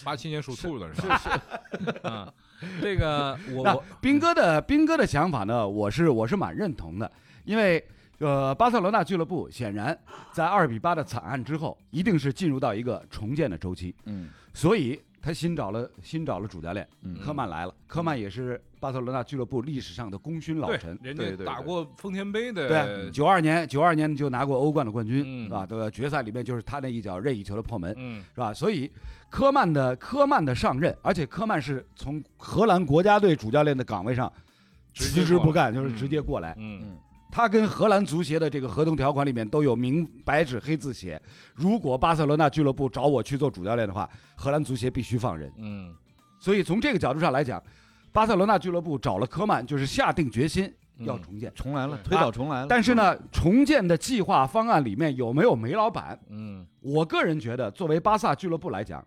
[0.04, 1.16] 八七年属兔的是吧？
[1.16, 2.34] 是是啊，
[2.82, 7.10] 这个我那我斌哥的兵哥的想法呢，我是我是蛮认同的，
[7.44, 7.82] 因为
[8.18, 9.96] 呃，巴塞罗那俱乐部显然
[10.32, 20.98] 在二比八的惨案之后，一定是进入到一个重建的周期，嗯所以他新找了新找了主教练，嗯科曼来了，科曼也是巴塞罗那俱乐部历史上的功勋老臣。
[21.02, 25.66] 人家打过丰田杯的，对啊，九二年九二年就拿过欧冠的冠军，嗯是吧？
[25.66, 25.90] 对吧？
[25.90, 28.52] 决赛里面就是他那一脚任意球的破门，嗯是吧？
[28.54, 28.90] 所以
[29.28, 34.32] 科曼的科曼的上任，而且科曼是从荷兰国家队主教练的岗位上
[34.94, 36.54] 辞职不干，就是嗯直接过来。
[36.58, 36.98] 嗯嗯
[37.30, 41.20] 他跟荷兰足协的这个合同条款里面都有明白纸黑字写，
[41.54, 45.52] 如果巴塞罗那俱乐部找我去做主教练的话，荷兰足协必须放人。
[45.58, 45.94] 嗯
[46.38, 47.62] 所以从这个角度上来讲，
[48.12, 51.52] 巴塞罗那俱乐部找了科曼，就是下定决心嗯要重建。
[51.54, 52.66] 重来了，推倒重来了。
[52.66, 56.18] 但是呢，重建的计划方案里面有没有梅老板？
[56.30, 59.06] 嗯我个人觉得，作为巴萨俱乐部来讲，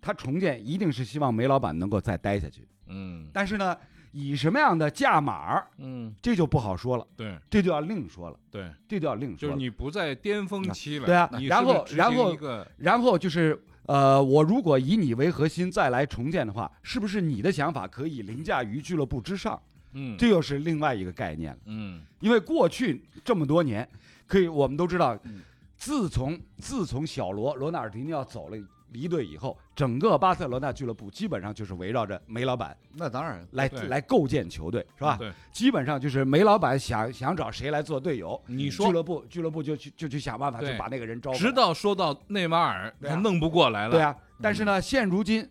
[0.00, 2.68] 他重建一定是希望梅老板能够再待下去。
[2.86, 3.74] 嗯但是呢，
[4.16, 9.38] 以什么样的价码儿，嗯，这就不好说了，对这就要另说了，对，这就要另说了。
[9.38, 12.36] 就是你不在巅峰期了，对啊然后然后
[12.76, 19.60] 然后就是呃，我如果以你为核心再来重建的话，是不是你的想法可以凌驾于俱乐部之上？
[19.96, 21.58] 嗯这又是另外一个概念了。
[21.66, 23.88] 嗯因为过去这么多年，
[24.28, 25.40] 可以我们都知道嗯，
[25.76, 28.56] 自从自从小罗罗纳尔迪尼奥走了
[28.94, 35.16] 离队以后，整个巴塞罗那俱乐部基本上就是围绕着梅老板那当然，来来构建球队，是吧？
[35.18, 41.44] 对，基本上就是梅老板想想找谁来做队友，你说俱乐部俱乐部就去就去想办法，就把那个人招过来。
[41.44, 45.46] 直到说到内马尔，他弄不过来了，对啊，但是呢，现如今，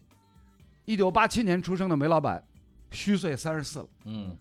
[0.86, 2.42] 一九八七年出生的梅老板，
[2.92, 4.36] 虚岁三十四了，嗯，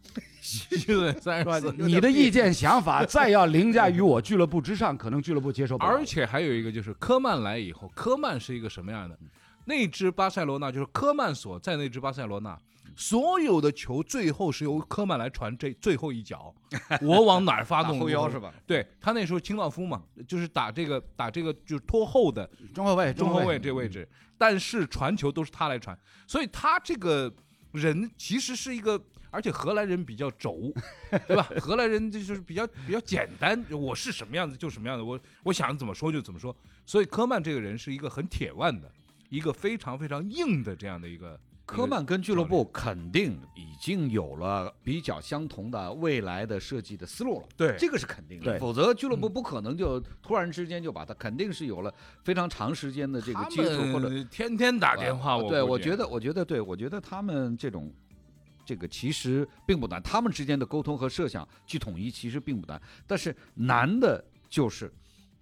[0.87, 1.73] 对，三十四，？
[1.79, 5.91] 你的意见想法再要凌驾于我俱乐部之上， 可能俱乐部接受不了。
[5.91, 9.17] 而且还有一个就是科曼来以后，科曼是一个什么样的？
[9.65, 12.59] 那支巴塞罗那就是科曼所在那支巴塞罗那，
[12.97, 16.53] 所有的球最后是由科曼来传这最后一脚，
[17.01, 18.53] 我往哪儿发动我后腰是吧？
[18.67, 27.33] 对他那时候清道夫嘛，就是打这个打这个就是拖后的中后卫，中后卫这位置，但是传球都是他来传，所以他这个
[27.73, 30.73] 人其实是一个，而且荷兰人比较轴，
[31.27, 31.43] 对吧？
[31.59, 36.55] 荷兰人就是比较比较简单，我是什么样子就什么样子，我我想怎么说就怎么说，
[36.87, 38.91] 所以科曼这个人是一个很铁腕的，
[39.31, 41.39] 一个非常非常硬的这样的一个
[41.73, 47.75] 科曼跟俱乐部肯定已经有了比较相同的未来的设计的思路了，对。
[47.79, 48.59] 这个是肯定的。
[48.59, 57.91] 否则俱乐部不可能就突然之间就把它，肯定是有了非常长时间的这个他接触或者天天打电话，我对，我觉得，我觉得，对我觉得他们这种，
[58.67, 64.93] 这个其实并不难，他们之间的沟通和设想去统一其实并不难，但是难的就是，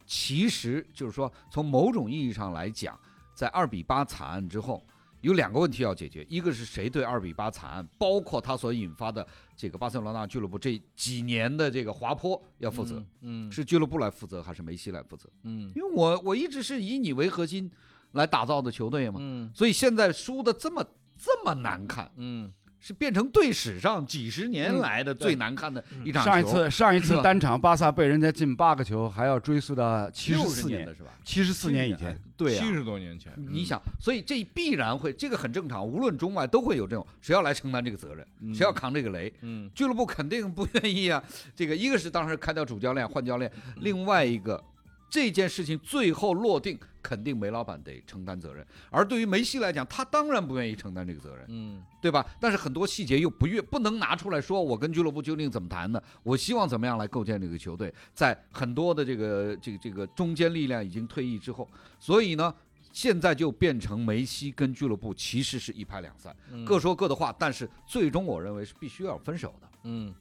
[0.06, 2.98] 其实就是说，从某种意义上来讲，
[3.34, 4.82] 在二比八惨案之后。
[5.20, 13.52] 有两个问题要解决，一个是谁对二比八惨案，包括它所引发的这个巴塞罗那俱乐部这几年的这个滑坡要负责，嗯，嗯。
[13.52, 15.28] 是俱乐部来负责还是梅西来负责？
[15.42, 15.70] 嗯。
[15.74, 17.70] 因为我我一直是以你为核心
[18.12, 19.50] 来打造的球队嘛，嗯。
[19.54, 20.84] 所以现在输的这么
[21.16, 22.50] 这么难看，嗯
[22.80, 26.30] 是变成队史上几十年来的最难看的一场球。
[26.30, 31.10] 上一次上一次单场巴萨被人家进八个球，还要追溯到七十四年的，是吧？
[31.22, 32.18] 七十四年以前。
[32.36, 32.70] 对啊七。
[32.70, 41.22] 十多年前，你想，所以这必然会，这个很正常，无论中外都会有这种，谁要来承担这个责任，嗯谁要扛这个雷，嗯俱乐部肯定不愿意啊。
[41.54, 44.64] 这个一个是当时开掉主教练换教练，另外一个
[45.10, 48.64] 这件事情最后落定，肯定梅老板得承担责任。
[48.90, 51.44] 而对于梅西来讲，他当然不愿意承担这个责任。
[51.48, 52.24] 嗯对吧？
[52.40, 56.02] 但是很多细节又不愿不能拿出来说，我跟俱乐部究竟怎么谈的？
[56.22, 57.92] 我希望怎么样来构建这个球队？
[58.14, 61.68] 在很多的这个这个这个中坚力量已经退役之后，
[61.98, 62.54] 所以呢，
[62.92, 70.14] 现在就变成梅西跟俱乐部其实是一拍两散，嗯各说各的话，但是最终我认为是必须要分手的，嗯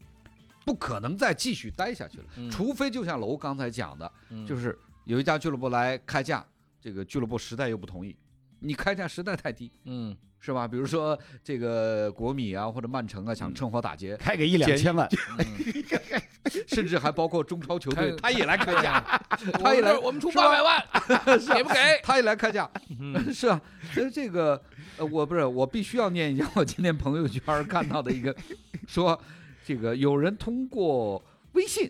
[0.70, 6.46] 不可能再继续待下去了，嗯除非就像楼刚才讲的，嗯就是有一家俱乐部来开价，
[6.80, 8.16] 这个俱乐部实在又不同意，
[8.60, 9.72] 你开价实在太低。
[9.86, 10.66] 嗯是吧？
[10.66, 15.10] 比如说这个国米啊，或者曼城啊，想趁火打劫，开个一两千万，
[16.66, 20.82] 甚至还包括中超球队，他也来开价，他他也来，我们出八百万，
[21.54, 21.76] 给不给？
[22.04, 22.70] 他也来开价，
[23.02, 23.60] 嗯 是啊。
[23.92, 24.62] 所以这个，
[24.98, 28.34] 呃，我不是，我必须要念一下我今天朋友圈看到的一个，
[28.88, 29.20] 说
[29.70, 31.88] 这个有人通过微信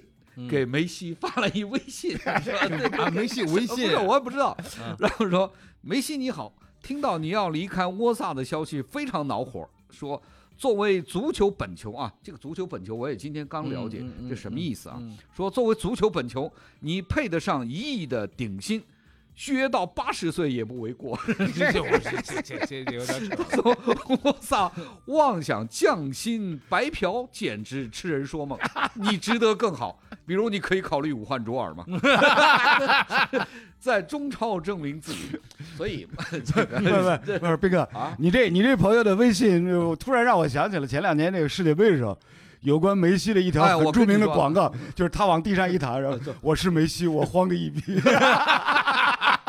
[0.50, 2.34] 给梅西发了一微信，说
[2.68, 3.68] 这个啊，梅西微信。
[3.68, 4.50] 不是，我也不知道。
[4.50, 4.94] 啊。
[5.00, 10.22] 然后说梅西你好，听到你要离开沃萨的消息非常恼火，说
[10.58, 14.98] 作为足球本球啊，这个足球本球我也今天刚了解这什么意思啊？
[15.00, 18.84] 嗯说作为足球本球，你配得上一亿的顶薪，
[19.40, 21.18] 续约到八十岁也不为过。
[21.56, 23.64] 这这我这这这有点扯。
[24.22, 24.70] 我操！
[25.06, 28.60] 妄想降薪白嫖，简直痴人说梦。
[28.96, 31.86] 你值得更好，比如你可以考虑武汉卓尔嘛，
[33.80, 35.40] 在中超证明自己。
[35.78, 42.20] 所以不不不是斌哥啊，你这你这朋友的微信，突然让我想起了前两年那个世界杯的时候。
[42.62, 47.82] 有关梅西的一条很著名的广告，就是他往地上一躺，然后我是梅西，我慌的一逼。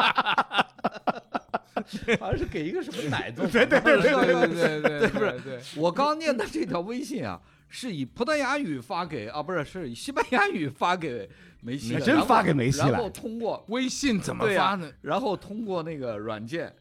[2.21, 3.47] 好像是给一个什么奶子。
[3.51, 11.29] 对对对对对对对，不是对，我刚念的这条微信啊，是以葡萄牙语发给啊，不是，是以西班牙语发给
[11.63, 14.91] 梅西的，然后真发给梅西了然后通过微信怎么发呢？
[15.03, 16.73] 然后通过那个软件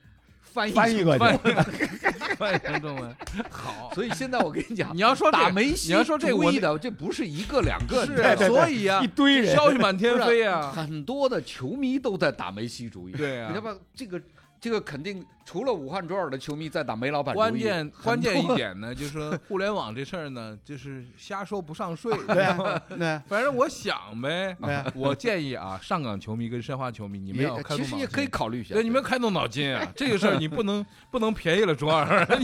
[0.52, 1.38] 翻译翻译过去翻译
[2.38, 3.16] 翻译成中文，
[3.50, 3.92] 好。
[3.94, 13.12] 所以现在我跟你讲你，要说打梅西你要说这个我主意的，这不是一个两个，是所以啊一，堆人，消息满天飞啊，很多的球迷都在打梅西主意。
[13.12, 13.80] 对啊你知道吧？
[13.94, 14.20] 这个
[14.62, 22.16] 这个肯定除了武汉卓尔的球迷在打梅老板关键关键一点呢，就是说互联网这事儿呢，就是瞎说不上税。
[22.28, 27.86] 对啊，对，反正我想呗啊，我建议啊，上港球迷跟申花球迷，你们要开动脑筋。
[27.86, 28.74] 其实也可以考虑一下。
[28.74, 29.88] 对，你们要开动脑筋啊！
[29.96, 32.28] 这个事儿你不能不能便宜了卓尔。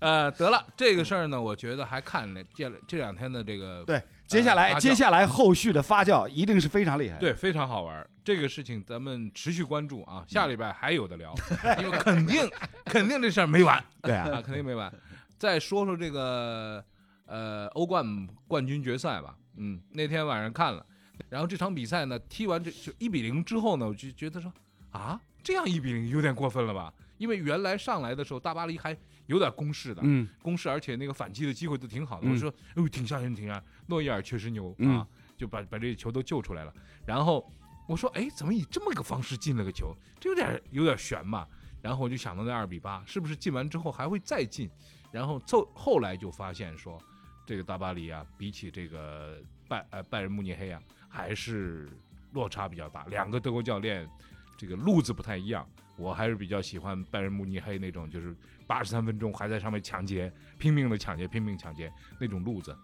[0.00, 7.16] 呃，得了，这个事儿呢，我觉得还看了这这两天的这个对，接下来接下来后续的发酵一定是非常厉害。
[7.18, 8.08] 对，非常好玩儿。
[8.22, 11.34] 这个事情咱们持续关注啊，下礼拜还有的聊，
[11.80, 12.48] 因为肯定
[12.84, 14.92] 肯定这事儿没完对啊，啊，肯定没完。
[15.38, 16.84] 再说说这个
[17.24, 20.84] 呃欧冠冠军决赛吧，嗯，那天晚上看了，
[21.30, 24.52] 然后这场比赛呢踢完这就一比零之后呢，我就觉得说
[24.90, 26.92] 啊，这样一比零有点过分了吧？
[27.16, 28.94] 因为原来上来的时候大巴黎还
[29.28, 32.26] 有点攻势的，嗯，攻势，而且那个反击的机会都挺好的。
[32.26, 33.62] 嗯我说，哎呦，挺吓人，挺吓人。
[33.86, 36.74] 诺伊尔确实牛、嗯啊，就把把这些球都救出来了。
[37.06, 37.50] 然后
[37.86, 39.94] 我说，哎，怎么以这么个方式进了个球？
[40.18, 41.46] 这有点有点悬嘛。
[41.80, 44.68] 然后我就想到那二比八，是不是进完之后还会再进？
[45.12, 47.00] 然后后后来就发现说，
[47.46, 51.88] 这个大巴黎啊，比起这个拜呃拜仁慕尼黑啊，还是
[52.32, 53.04] 落差比较大。
[53.06, 54.08] 两个德国教练
[54.56, 58.34] 这个路子不太一样，我还是比较喜欢拜仁慕尼黑那种，就是
[58.66, 62.74] 八十三分钟还在上面抢劫，拼命的抢劫，拼命抢劫那种路子。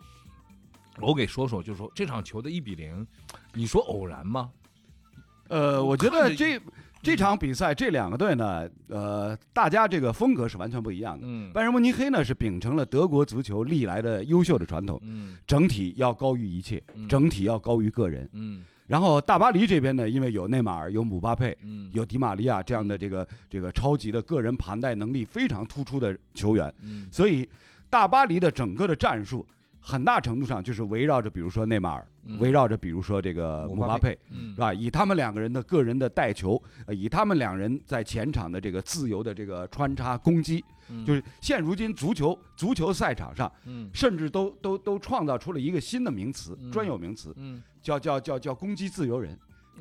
[1.00, 3.07] 我给说说，就是说这场球的一比零，
[3.53, 4.50] 你说偶然吗？
[5.48, 6.61] 呃，我觉得这
[7.03, 11.27] 这场比赛这两个队呢，呃，大家这个风格是完全不一样的。
[11.27, 18.29] 嗯拜仁慕尼黑呢是秉承了德国足球历来的优秀的传统，嗯整体要高于一切，嗯整体要高于个人。
[18.33, 21.90] 嗯然后大巴黎这边呢，因为有内马尔、有姆巴佩、嗯。
[21.92, 27.09] 有迪玛利亚这样的这个这个超级的个人盘带能力非常突出的球员，嗯。
[27.11, 27.49] 所以
[27.88, 29.47] 大巴黎的整个的战术
[29.87, 34.73] 很大程度上就是围绕着，比如说内马尔，嗯围绕着比如说这个姆巴佩，嗯是吧？
[34.73, 49.38] 以他们两个人的个人的带球，呃以他们两人在前场的这个自由的这个穿插攻击，嗯就是现如今足球足球赛场上，嗯甚至都都都创造出了一个新的名词嗯，专有名词，嗯叫叫叫叫攻击自由人。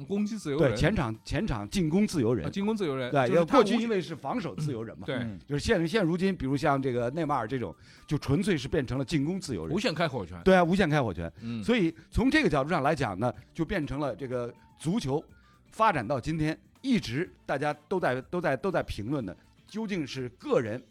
[0.08, 5.15] 攻击自由人，对前场前场进攻自由啊人，进攻自由人，对，就是他无因为过去因为是防守自由人嘛，对。
[5.17, 5.39] 嗯。
[5.47, 7.75] 就是现现如今，比如像这个内马尔这种，
[8.08, 9.75] 就纯粹是变成了进攻自由人。
[9.75, 11.32] 无，限开火权，对啊，无限开火权。
[11.41, 11.63] 嗯。
[11.63, 15.23] 所以从这个角度上来讲呢，就变成了这个足球
[15.71, 19.36] 发展到今天，一直大家都在都在都在评论的，
[19.67, 20.82] 究竟是个人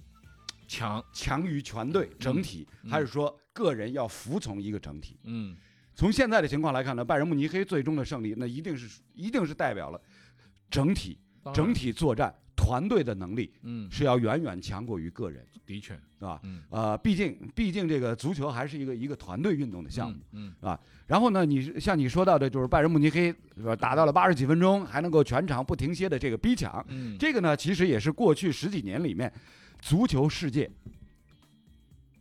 [0.68, 2.90] 强，强于全队整体，嗯。
[2.90, 5.16] 还是说个人要服从一个整体？
[5.24, 5.56] 嗯
[5.94, 10.00] 从现在的情况来看呢，拜仁慕尼黑最终的胜利，那一定是一定是代表了
[10.70, 11.18] 整体
[11.52, 16.40] 整体作战团队的能力嗯是要远远强过于个人，的确，是吧？
[16.44, 20.18] 嗯呃，毕竟毕竟这个足球还是一个一个团队运动的项目。
[20.32, 20.54] 嗯
[21.06, 29.30] 然后呢，你像你说到的，就是拜仁慕尼黑是吧，打到了八十几分钟，还能够全场不停歇的这个逼抢，嗯这个呢，其实也是过去十几年里面
[29.80, 30.70] 足球世界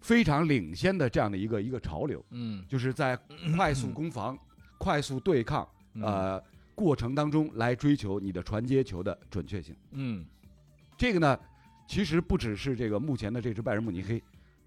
[0.02, 2.66] 非常领先的这样的一个一个潮流，嗯。
[2.68, 3.18] 就是在
[3.56, 4.38] 快速攻防、
[4.78, 6.04] 快速对抗嗯。
[6.04, 9.76] 呃过程当中来追求你的传接球的准确性。
[9.92, 10.26] 嗯。
[10.98, 11.40] 这个呢，
[11.88, 14.22] 其实不只是这个目前的这支拜仁慕尼黑，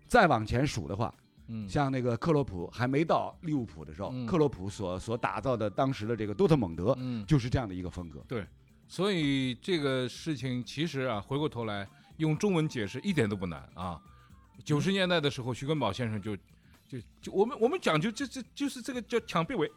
[0.07, 1.13] 再往前数的话，
[1.49, 1.69] 嗯。
[1.69, 4.27] 像那个克洛普还没到利物浦的时候，嗯。
[4.27, 8.25] 克洛普所所打造的当时的这个多特蒙德，嗯，就是这样的一个风格。
[8.29, 8.47] 对。
[8.87, 14.01] 所以这个事情其实啊，回过头来用中文解释一点都不难啊。
[14.63, 16.37] 九十年代的时候，徐根宝先生就
[16.87, 19.71] 就就我们我们讲究这这就是这个叫抢臂围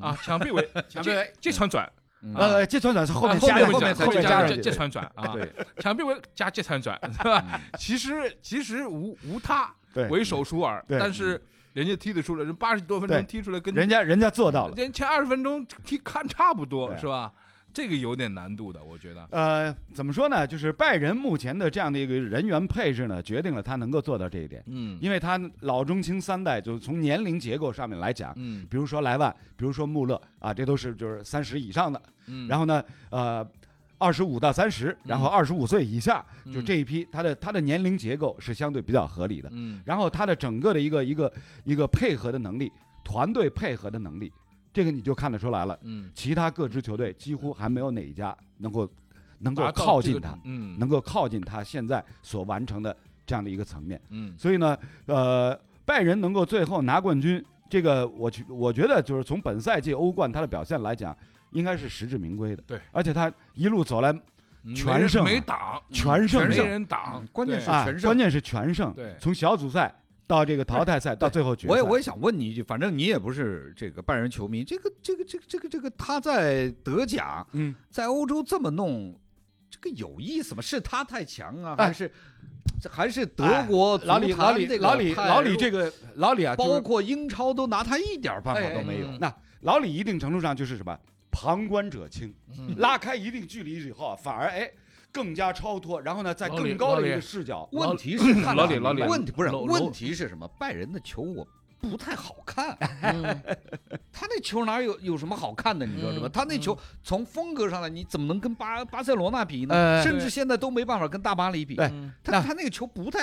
[0.00, 1.90] 啊，抢臂围，抢臂围这这传转，
[2.22, 7.60] 嗯呃，这传转是后面啊加后面才后面加上去加这这传转啊，对抢臂围加这传转， 是吧？
[7.78, 14.74] 其实其实无无他对，为首舒尔，对但是人家踢得出来，人八十多分钟踢出来跟人家人家做到了。
[14.76, 17.32] 人前二十分钟踢看差不多是吧？
[17.72, 19.26] 这个有点难度的，我觉得。
[19.30, 20.46] 呃，怎么说呢？
[20.46, 32.02] 就是拜仁目前的这样的一个人员配置呢，决定了他能够做到这一点，嗯因为他老中青三代，就是从年龄结构上面来讲，嗯比如说莱万，比如说穆勒啊，这都是就是三十以上的。
[32.26, 33.46] 嗯，然后呢，呃，
[33.98, 39.48] 二十五到三十，然后二十五岁以下，就嗯这一批，他的他的年龄结构是相对比较合理的。
[39.52, 41.32] 嗯然后他的整个的一个一个
[41.64, 42.70] 一个配合的能力，
[43.04, 44.32] 团队配合的能力，
[44.72, 45.78] 这个你就看得出来了。
[45.82, 48.88] 嗯，其他各支球队几乎还没有哪一家能够
[49.38, 50.78] 能够靠近他，嗯。
[50.78, 54.00] 能够靠近他现在所完成的这样的一个层面。
[54.10, 54.34] 嗯。
[54.38, 61.16] 所以呢，呃，拜仁能够最后拿冠军，这个我觉我觉得就是从本赛季欧冠他的表现来讲，
[61.50, 62.62] 应该是实至名归的。
[62.66, 64.12] 对，而且他一路走来，
[64.62, 68.02] 嗯全胜啊没挡，全胜没人挡，关键是全胜。
[68.02, 69.16] 关键是全胜，对。
[69.18, 69.92] 从小组赛
[70.30, 79.18] 到这个淘汰赛到最后决赛，我也我也想问你一句，反正你也不是这个拜仁球迷，这个这个这个这个这个他在德甲，嗯，在欧洲这么弄，
[79.68, 80.62] 这个有意思吗？
[80.62, 81.86] 是他太强啊，哎。
[81.86, 82.12] 还是
[82.80, 89.06] 这还是德国足老李老李坛这个老李老李这个老李啊，包括英超都拿他一点办法都没有。
[89.06, 89.18] 嗯。
[89.20, 90.96] 那老李一定程度上就是什么
[91.30, 92.74] 旁观者清，嗯。
[92.78, 94.70] 拉开一定距离以后啊，反而哎
[95.12, 100.46] 更加超脱，然后呢，在更高的一个视角，问题是看到老李老李问题不是问题是什么？
[100.58, 101.46] 拜仁的球我
[101.80, 103.22] 不太好看，嗯
[104.12, 105.86] 他那球哪有有什么好看的？
[105.86, 106.26] 你知道是吧？
[106.28, 109.74] 嗯他那球从风格上来，你怎么能跟巴巴塞罗那比呢？
[109.74, 111.76] 呃甚至现在都没办法跟大巴黎比。
[111.76, 113.22] 对嗯他他那个球不太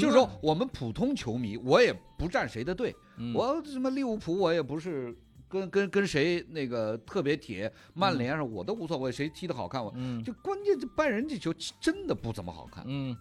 [0.00, 5.16] 就是说我们普通球迷，我也不站谁的队，嗯我什么利物浦我也不是。
[5.50, 9.92] 跟跟跟谁那个特别铁，曼联上我都无所谓，谁踢的好看我。
[9.96, 10.22] 嗯。
[10.24, 12.84] 就关键这拜仁这球真的不怎么好看。
[12.86, 13.14] 嗯，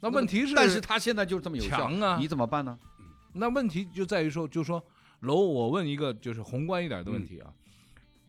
[0.00, 2.78] 那问题是，但是他现在就是这么有效，强啊你怎么办呢？
[3.32, 4.80] 那问题就在于说，就说，
[5.20, 7.52] 楼，我问一个就是宏观一点的问题啊，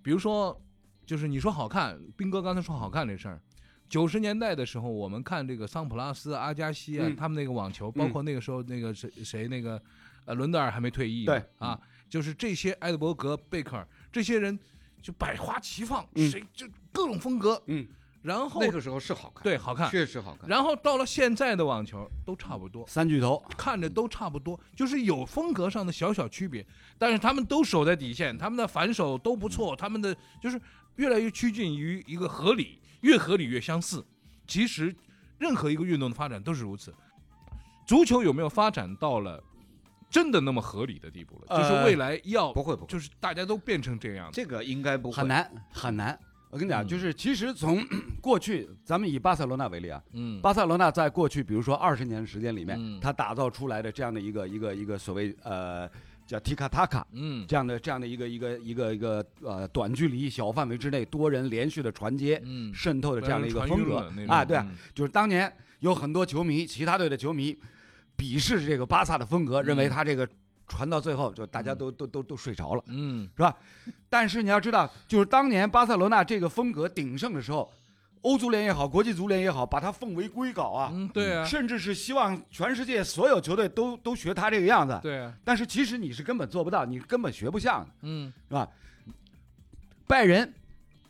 [0.01, 0.59] 比如说，
[1.05, 3.39] 就是你说好看，斌哥刚才说好看这事儿，
[3.87, 7.15] 九十年代的时候，我们看这个桑普拉斯、阿加西啊，嗯。
[7.15, 9.79] 他们那个网球，包括那个时候那个谁谁那个，
[10.25, 11.43] 呃，伦德尔还没退役，对。
[11.59, 11.79] 啊，
[12.09, 14.57] 就是这些埃德伯格、贝克尔这些人
[15.01, 17.85] 就百花齐放，嗯谁就各种风格，嗯，
[18.21, 20.49] 然后那个时候是好看，对好看，确实好看。
[20.49, 26.65] 然后到了现在的网球都差不多，三巨头，看着都差不多，就是有风格上的小小区别，
[26.97, 30.59] 但是他们都守在底线，他们的反手都不错，他们的就是
[30.95, 34.03] 越来越趋近于一个合理，越合理越相似。
[34.47, 34.95] 其实
[35.37, 36.93] 任何一个运动的发展都是如此。
[37.85, 39.43] 足球有没有发展到了
[40.15, 41.45] 真的那么合理的地步了？
[41.49, 44.31] 呃就是未来要不会不会，就是大家都变成这样的。
[44.31, 45.27] 这个应该不会很。
[45.27, 46.17] 难很难。
[46.51, 47.85] 我跟你讲，嗯就是其实从
[48.21, 55.85] 过去，咱们以巴塞罗那为例啊，嗯巴塞罗那在过去，比如说二十年的时间里面，嗯它打造出来的这样的一个一个一个所谓呃
[56.25, 63.97] 叫 Tika Taka 嗯这样的这样的一个一个一个一个呃短距离小范围之内多人连续的传接嗯，渗透的这样的一个风格
[64.29, 65.51] 啊，对啊，嗯就是当年
[65.81, 67.57] 有很多球迷，其他队的球迷
[68.17, 70.27] 鄙视这个巴萨的风格，认为他这个
[70.67, 72.83] 传到最后就大家都都都都睡着了。
[72.87, 73.55] 嗯是吧
[74.09, 77.71] 但是你要知道，就是当年巴塞罗那这个风格鼎盛的时候，
[78.21, 84.99] 欧足联也好，国际足联也好，把它奉为瑰稿啊，嗯，对啊，甚至是希望全世界所有球队都都学他这个样子。
[85.03, 88.67] 对啊，但是其实你是根本做不到，你根本学不像，嗯是吧？
[90.07, 90.53] 拜仁，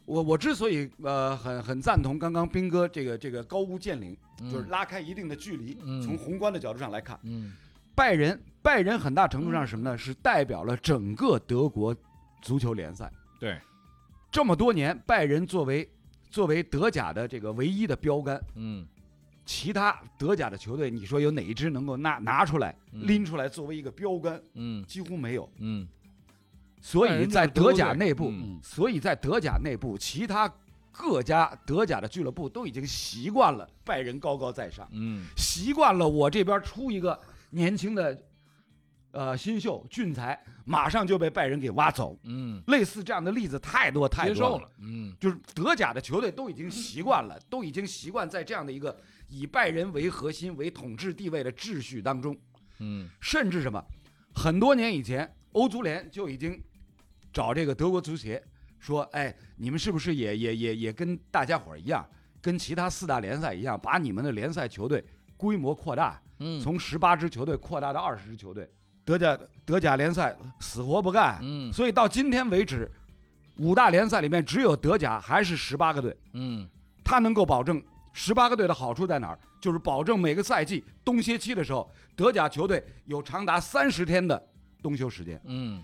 [0.06, 4.16] 我我之所以呃很很赞同刚刚斌哥这个这个高屋建瓴，
[4.52, 7.54] 就是拉开一定的距离，嗯从宏观的角度上来看，嗯
[7.96, 9.98] 拜仁拜仁很大程度上是什么呢？
[9.98, 11.96] 是代表了整个德国
[12.42, 13.12] 足球联赛。
[13.40, 13.60] 对，
[14.30, 15.90] 这么多年，拜仁作为
[16.30, 18.86] 作为德甲的这个唯一的标杆，嗯
[19.46, 24.42] 其他德甲的球队，你说有哪一支能够拿拿出来嗯拎出来作为一个标杆？
[24.54, 25.50] 嗯几乎没有。
[25.60, 25.88] 嗯
[26.86, 28.60] 所以在德甲内部，嗯。
[28.62, 30.48] 所以在德甲内部，其他
[30.92, 35.26] 各家德甲的俱乐部都已经习惯了拜仁高高在上，嗯。
[35.36, 37.20] 习惯了我这边出一个
[37.50, 38.22] 年轻的
[39.10, 42.16] 呃新秀俊才，马上就被拜仁给挖走。
[42.22, 45.12] 嗯，类似这样的例子太多太多了，嗯。
[45.20, 48.96] 就是德甲的球队都已经习惯了，都已经习惯在这样的一个
[49.28, 52.38] 以拜仁为核心、为统治地位的秩序当中，
[52.78, 53.10] 嗯。
[53.20, 53.84] 甚至什么，
[54.36, 56.62] 很多年以前，欧足联就已经
[57.36, 58.42] 找这个德国足协
[58.80, 62.08] 说，哎，你们是不是也也也也跟大家伙儿一样，
[62.42, 65.04] 跟其他四大联赛一样，把你们的联赛球队
[65.36, 68.72] 规模扩大，嗯，从十八支球队扩大到二十支球队。
[69.04, 72.90] 德甲德甲联赛死活不干，嗯所以到今天为止，
[73.58, 76.16] 五大联赛里面只有德甲还是十八个队。
[76.32, 76.66] 嗯
[77.04, 77.84] 它能够保证
[78.14, 79.40] 十八个队的好处在哪儿？
[79.60, 84.42] 就是保证每个赛季冬歇期的时候，德甲球队有长达三十天的
[84.82, 85.40] 冬休时间。
[85.44, 85.84] 嗯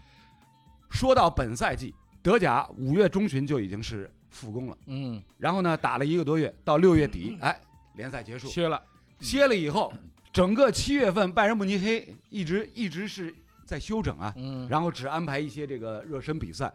[0.91, 7.59] 说到本赛季，德甲五月中旬就已经是复工了，嗯，然后呢打了一个多月，到六月底，哎，
[7.95, 8.79] 联赛结束，歇了，
[9.19, 9.91] 歇了以后，
[10.31, 13.33] 整个七月份拜仁慕尼黑一直一直是
[13.65, 16.71] 在休整啊，嗯然后只安排一些这个热身比赛。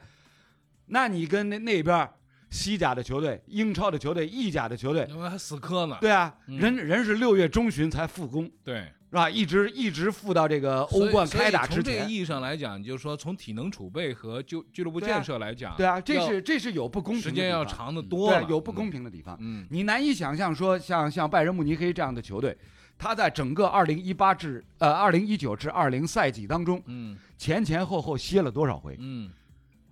[0.86, 2.08] 那你跟那那边
[2.48, 9.30] 西甲的球队、英超的球队、意甲的球队，因为还死磕呢，对啊，嗯人人是六月中旬才复工，对，是吧？
[9.30, 11.82] 一直一直付到这个欧冠开打之前。
[11.82, 19.36] 从这个意义上来讲，就是说从体能储备和就俱乐部建设来讲，对啊，这是这是有不公平的时间要长得多了，对啊，有不公平的地方。
[19.40, 22.56] 嗯，你难以想象说像像拜仁慕尼黑这样的球队，
[22.98, 28.96] 他在整个二零一八至呃二零一九至二零赛季当中，嗯前前后后歇了多少回？
[28.98, 29.30] 嗯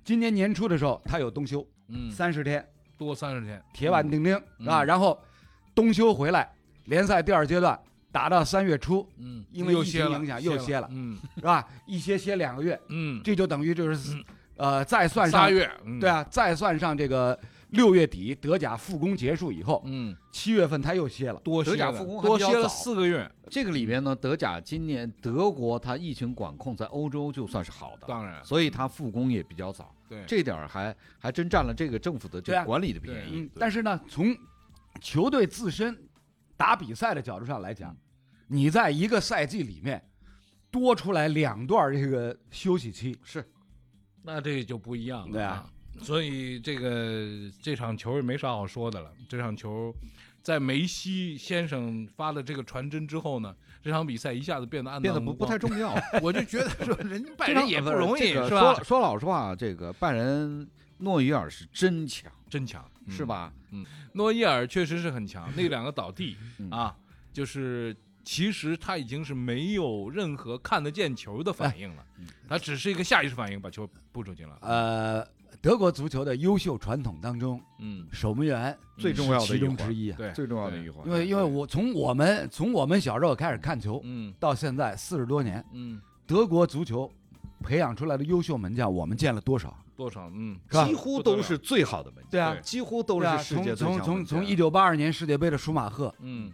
[0.05, 2.67] 今年年初的时候，他有冬休嗯三十天，
[2.99, 4.85] 多三十天，铁板钉钉嗯是吧？
[4.85, 5.19] 然后
[5.75, 6.53] 冬休回来，
[6.87, 7.79] 联赛第二阶段
[8.15, 11.19] 打到三月初，嗯，因为疫情影响又歇了嗯。
[11.35, 11.67] 是吧？
[11.85, 14.25] 一歇歇两个月，嗯，这就等于就是嗯。
[14.57, 15.99] 呃再算上仨月，嗯。
[15.99, 17.37] 对，啊，再算上这个
[17.71, 21.41] 六月底德甲复工结束以后，嗯，七月份他又歇了。
[21.41, 33.41] 多歇了德甲复工还比较多歇了四个月，这个里边呢，德甲今年德国它疫情管控在欧洲就算是好的，当然，所以它复工也比较早，对，这点儿还还真占了这个政府的这个管理的便宜。
[33.41, 34.33] 嗯。，但是呢，从
[35.01, 35.99] 球队自身
[36.57, 37.97] 打比赛的角度上来讲，
[38.49, 40.03] 你在一个赛季里面
[40.71, 43.45] 多出来两段这个休息期，是
[44.23, 45.71] 那这就不一样了，对啊。
[46.03, 47.25] 所以这个
[47.63, 49.13] 这场球也没啥好说的了。
[49.29, 49.95] 这场球，
[50.43, 55.95] 在梅西先生发了这个传真之后呢，这场比赛一下子变得暗淡变得不不太重要。
[56.21, 58.85] 我就觉得说，人家拜仁也不容易，这个是吧说？
[58.85, 60.69] 说老实话，这个拜仁
[60.99, 63.25] 诺伊尔是真强，真强，是？
[63.25, 63.53] 吧？
[64.15, 66.97] 诺伊尔确实是很强，那两个倒地嗯啊，
[67.33, 74.59] 就是其实他已经是没有任何看得见球的反应了，嗯他只是一个下意识反应把球扑出去了。
[74.61, 75.27] 呃，
[75.61, 80.17] 德国足球的优秀传统当中，嗯，守门员最重要的其一环中之一啊。
[80.17, 81.07] 对，最重要的一环。
[81.07, 87.11] 因为因为我从我们从我们小时候开始看球，嗯到现在四十多年，嗯，德国足球
[87.61, 89.77] 培养出来的优秀门将，我们见了多少？
[89.97, 90.29] 多少？
[90.35, 96.53] 嗯，几乎都是最好的门将，对啊几乎都是世界最从强门将从从一九八二年世界杯的舒马赫，嗯，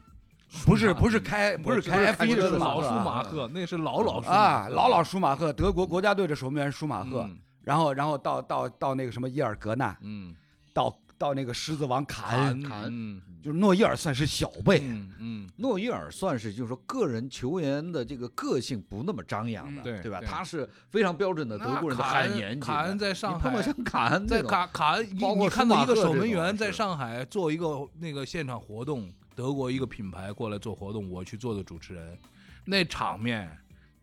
[0.67, 10.35] 不是不是开不是开 F 一的车的老舒舒马赫啊马赫，那是老老舒马啊，赫老老舒马赫，德国国家队的守门员舒马赫，嗯然后然后到到到那个什么伊尔格纳，嗯，
[10.73, 20.21] 到到那个狮子王卡恩，卡恩嗯就是诺伊尔算是小辈，嗯嗯，诺伊尔算是就是说个人球员的这个个性不那么张扬的，嗯对对吧？
[20.27, 22.61] 他是非常标准的德国人的那卡恩很严谨。
[22.61, 29.11] 卡恩在上海你碰到像卡恩这种在卡卡恩，你包括你看到一个守门员在上海做一个那个现场活动，
[29.41, 32.19] 德国一个品牌过来做活动，我去做的主持人，
[32.63, 33.51] 那场面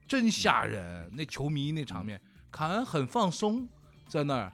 [0.07, 2.19] 真吓人，那球迷那场面，
[2.49, 3.67] 卡恩很放松
[4.09, 4.51] 在那儿。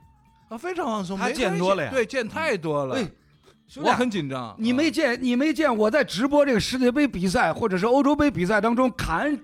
[0.50, 3.10] 啊，非常放松，他见多了呀对，见太多了，哎，
[3.76, 4.54] 我啊很紧张。
[4.58, 9.34] 你啊没见你没见我在直播这个世界杯比赛或者是欧洲杯比赛当中，卡恩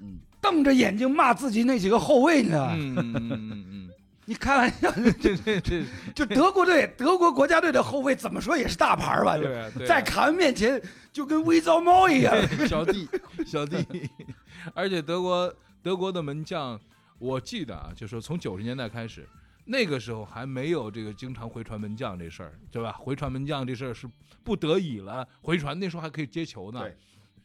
[0.00, 2.68] 嗯瞪着眼睛骂自己那几个后卫呢？
[2.74, 3.79] 嗯嗯嗯嗯嗯
[4.30, 5.82] 你开玩笑， 嗯，这这这，
[6.14, 9.36] 就德国队德国国家队的后卫怎么说也是大牌吧？
[9.36, 10.80] 就对啊对啊在卡恩面前
[11.12, 12.32] 就跟微糟猫一样。
[12.68, 13.08] 小弟，
[13.44, 13.84] 小弟，
[14.72, 15.52] 而且德国
[15.82, 16.78] 德国的门将，
[17.18, 19.28] 我记得啊，就是从九十年代开始，
[19.64, 22.92] 那个时候还没有这个经常回传门将这事儿，对吧？
[22.92, 24.08] 回传门将这事儿是
[24.44, 26.96] 不得已了，回传那时候还可以接球呢对。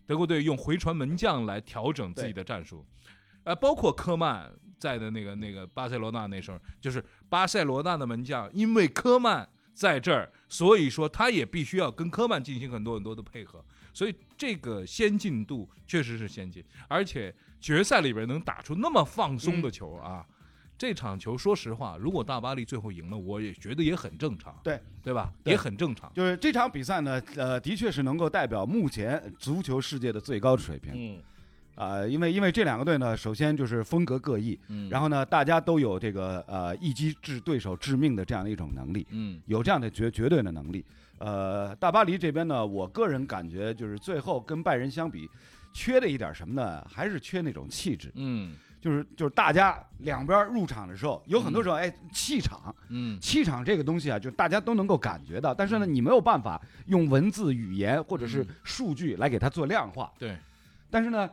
[0.05, 2.85] 德国队用回传门将来调整自己的战术，
[3.43, 13.63] 呃，包括科曼在的那个那个巴塞罗那那时候，就是巴塞罗那的门将，因为科曼在这儿，所以说他也必须要跟科曼进行很多很多的配合，
[13.93, 20.25] 所以这个先进度确实是先进，而且决赛里边能打出那么放松的球啊。
[20.77, 25.31] 这场球，说实话，如果大巴黎最后赢了，我也觉得也很正常，对对吧？
[25.41, 26.11] 对也很正常。
[26.13, 31.23] 就是这场比赛呢，呃，的确是能够代表目前足球世界的最高水平嗯
[31.75, 40.85] 啊、因为因为这两个队呢，首先就是风格各异，嗯然后呢，大家都有这个呃一击致对手致命的这样的一种能力，嗯有这样的绝绝对的能力。
[41.17, 45.29] 呃，大巴黎这边呢，我个人感觉就是最后跟拜仁相比，
[45.73, 46.85] 缺的一点什么呢？
[46.89, 48.11] 还是缺那种气质。
[48.15, 60.11] 嗯就是就是大家两边入场的时候，有很多时候，哎，气场，嗯气场这个东西啊，就是大家都能够感觉到，但是呢，你没有办法用文字、语言或者是嗯数据来给它做量化。
[60.19, 60.37] 对，
[60.91, 61.27] 但是呢，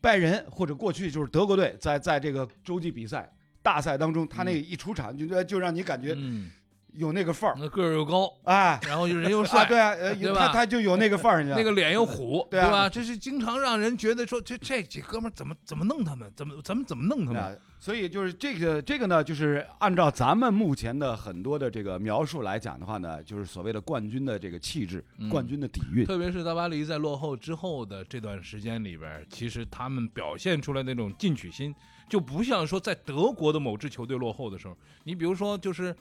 [0.00, 3.30] 拜仁或者过去就是德国队在在这个洲际比赛
[3.62, 6.50] 大赛当中，他那一出场就就让你感觉嗯，
[6.96, 10.48] 有那个范儿，那个儿又高，哎，然后人又啊，帅，对啊，呃对吧？
[10.48, 12.70] 他他就有那个范儿，你知道那个脸又虎，对啊。
[12.70, 12.88] 吧？
[12.88, 17.42] 这是经常让人觉得说，这这几哥们儿怎么怎么弄他们，怎么咱们怎么弄他们？
[17.42, 26.04] 啊，所以就是这个这个呢，就是按照咱们目前的很多的这个描述来讲的话呢，就是所谓的冠军的这个气质，嗯冠军的底蕴。
[26.06, 31.74] 特别是大巴黎在落后之后的这段时间里边，其实他们表现出来那种进取心，
[32.08, 35.94] 就不像说在德国的某支球队落后的时候，你比如说就是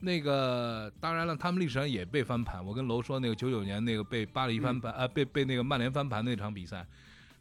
[0.00, 2.64] 那个，当然了，他们历史上也被翻盘。
[2.64, 6.86] 我跟楼说那个九九年那个被巴黎翻盘，呃，被被那个曼联翻盘那场比赛，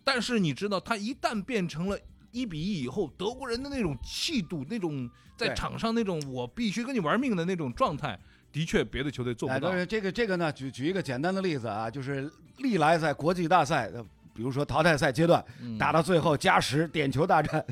[0.03, 1.97] 但是你知道，他一旦变成了。
[2.33, 8.19] 一比一以后，德国人的那种气度，那种在场上那种我必须跟你玩命的那种状态，
[8.51, 9.83] 的确别的球队做哎，不到哎。
[9.85, 14.05] 这个这个呢，举举一个简单的例子啊，就是历来在国际大赛，呃
[14.35, 17.65] 比如说淘汰赛阶段，嗯打到最后加时点球大战，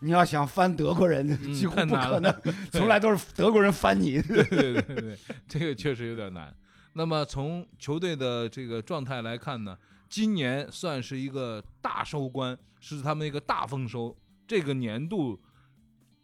[0.00, 4.20] 你要想翻德国人，嗯 几乎不可能了， 从来都是德国人翻你。
[4.22, 5.18] 对 对对对，
[5.48, 6.54] 这个确实有点难。
[6.94, 9.76] 那么从球队的这个状态来看呢，
[10.08, 14.16] 今年算是一个大收官，是他们一个大丰收。
[14.46, 15.38] 这个年度，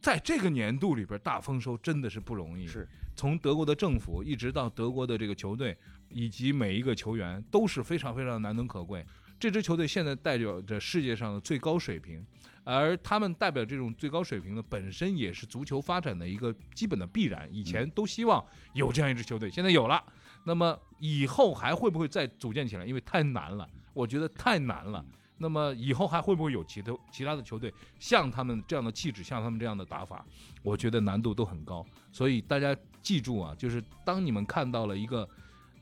[0.00, 2.66] 在这个年度里边大丰收真的是不容易。
[2.66, 5.76] 是从德国的政府一直到德国的这个球队
[6.08, 9.04] 以及每一个球员都是非常非常难能可贵。
[9.38, 12.24] 这支球队现在代表着世界上的最高水平，
[12.64, 17.48] 而他们代表这种最高水平呢，本身也是足球发展的一个基本的必然。
[17.52, 20.02] 以前都希望有这样一支球队，现在有了，
[20.44, 22.86] 那么以后还会不会再组建起来？
[22.86, 25.04] 因为太难了，我觉得太难了。
[25.36, 30.24] 那么以后还会不会有其他其他的球队像他们这样的气质，像他们这样的打法？
[30.62, 31.84] 我觉得难度都很高。
[32.12, 35.28] 所以大家记住啊，就是当你们看到了一个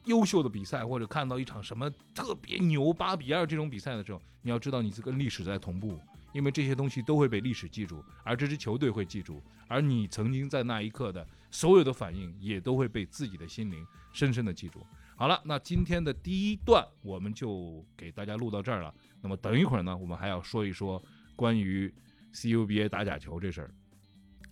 [0.06, 6.00] 优秀的比赛，或者看到一场什么特别牛八比二这种比赛的时候，你要知道你是跟历史在同步，
[6.32, 14.86] 因为这些东西都会被历史记住，而这支球队会记住，而你曾经在那一刻的所有的反应也都会被自己的心灵深深的记住。
[15.16, 18.92] 好了，那今天的第一段我们就给大家录到这儿了。
[19.20, 21.00] 那么等一会儿呢，我们还要说一说
[21.36, 21.92] 关于
[22.32, 23.74] CUBA 打假球这事儿，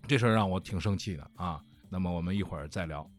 [0.06, 1.60] 这事儿让我挺生气的啊。
[1.88, 3.10] 那么我们一会儿再聊。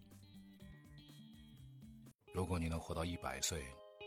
[2.33, 3.65] 如果你能活到一百岁，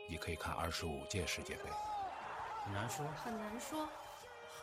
[0.09, 1.65] 你可以看二十五届世界杯。
[2.65, 3.87] 很难说，很难说，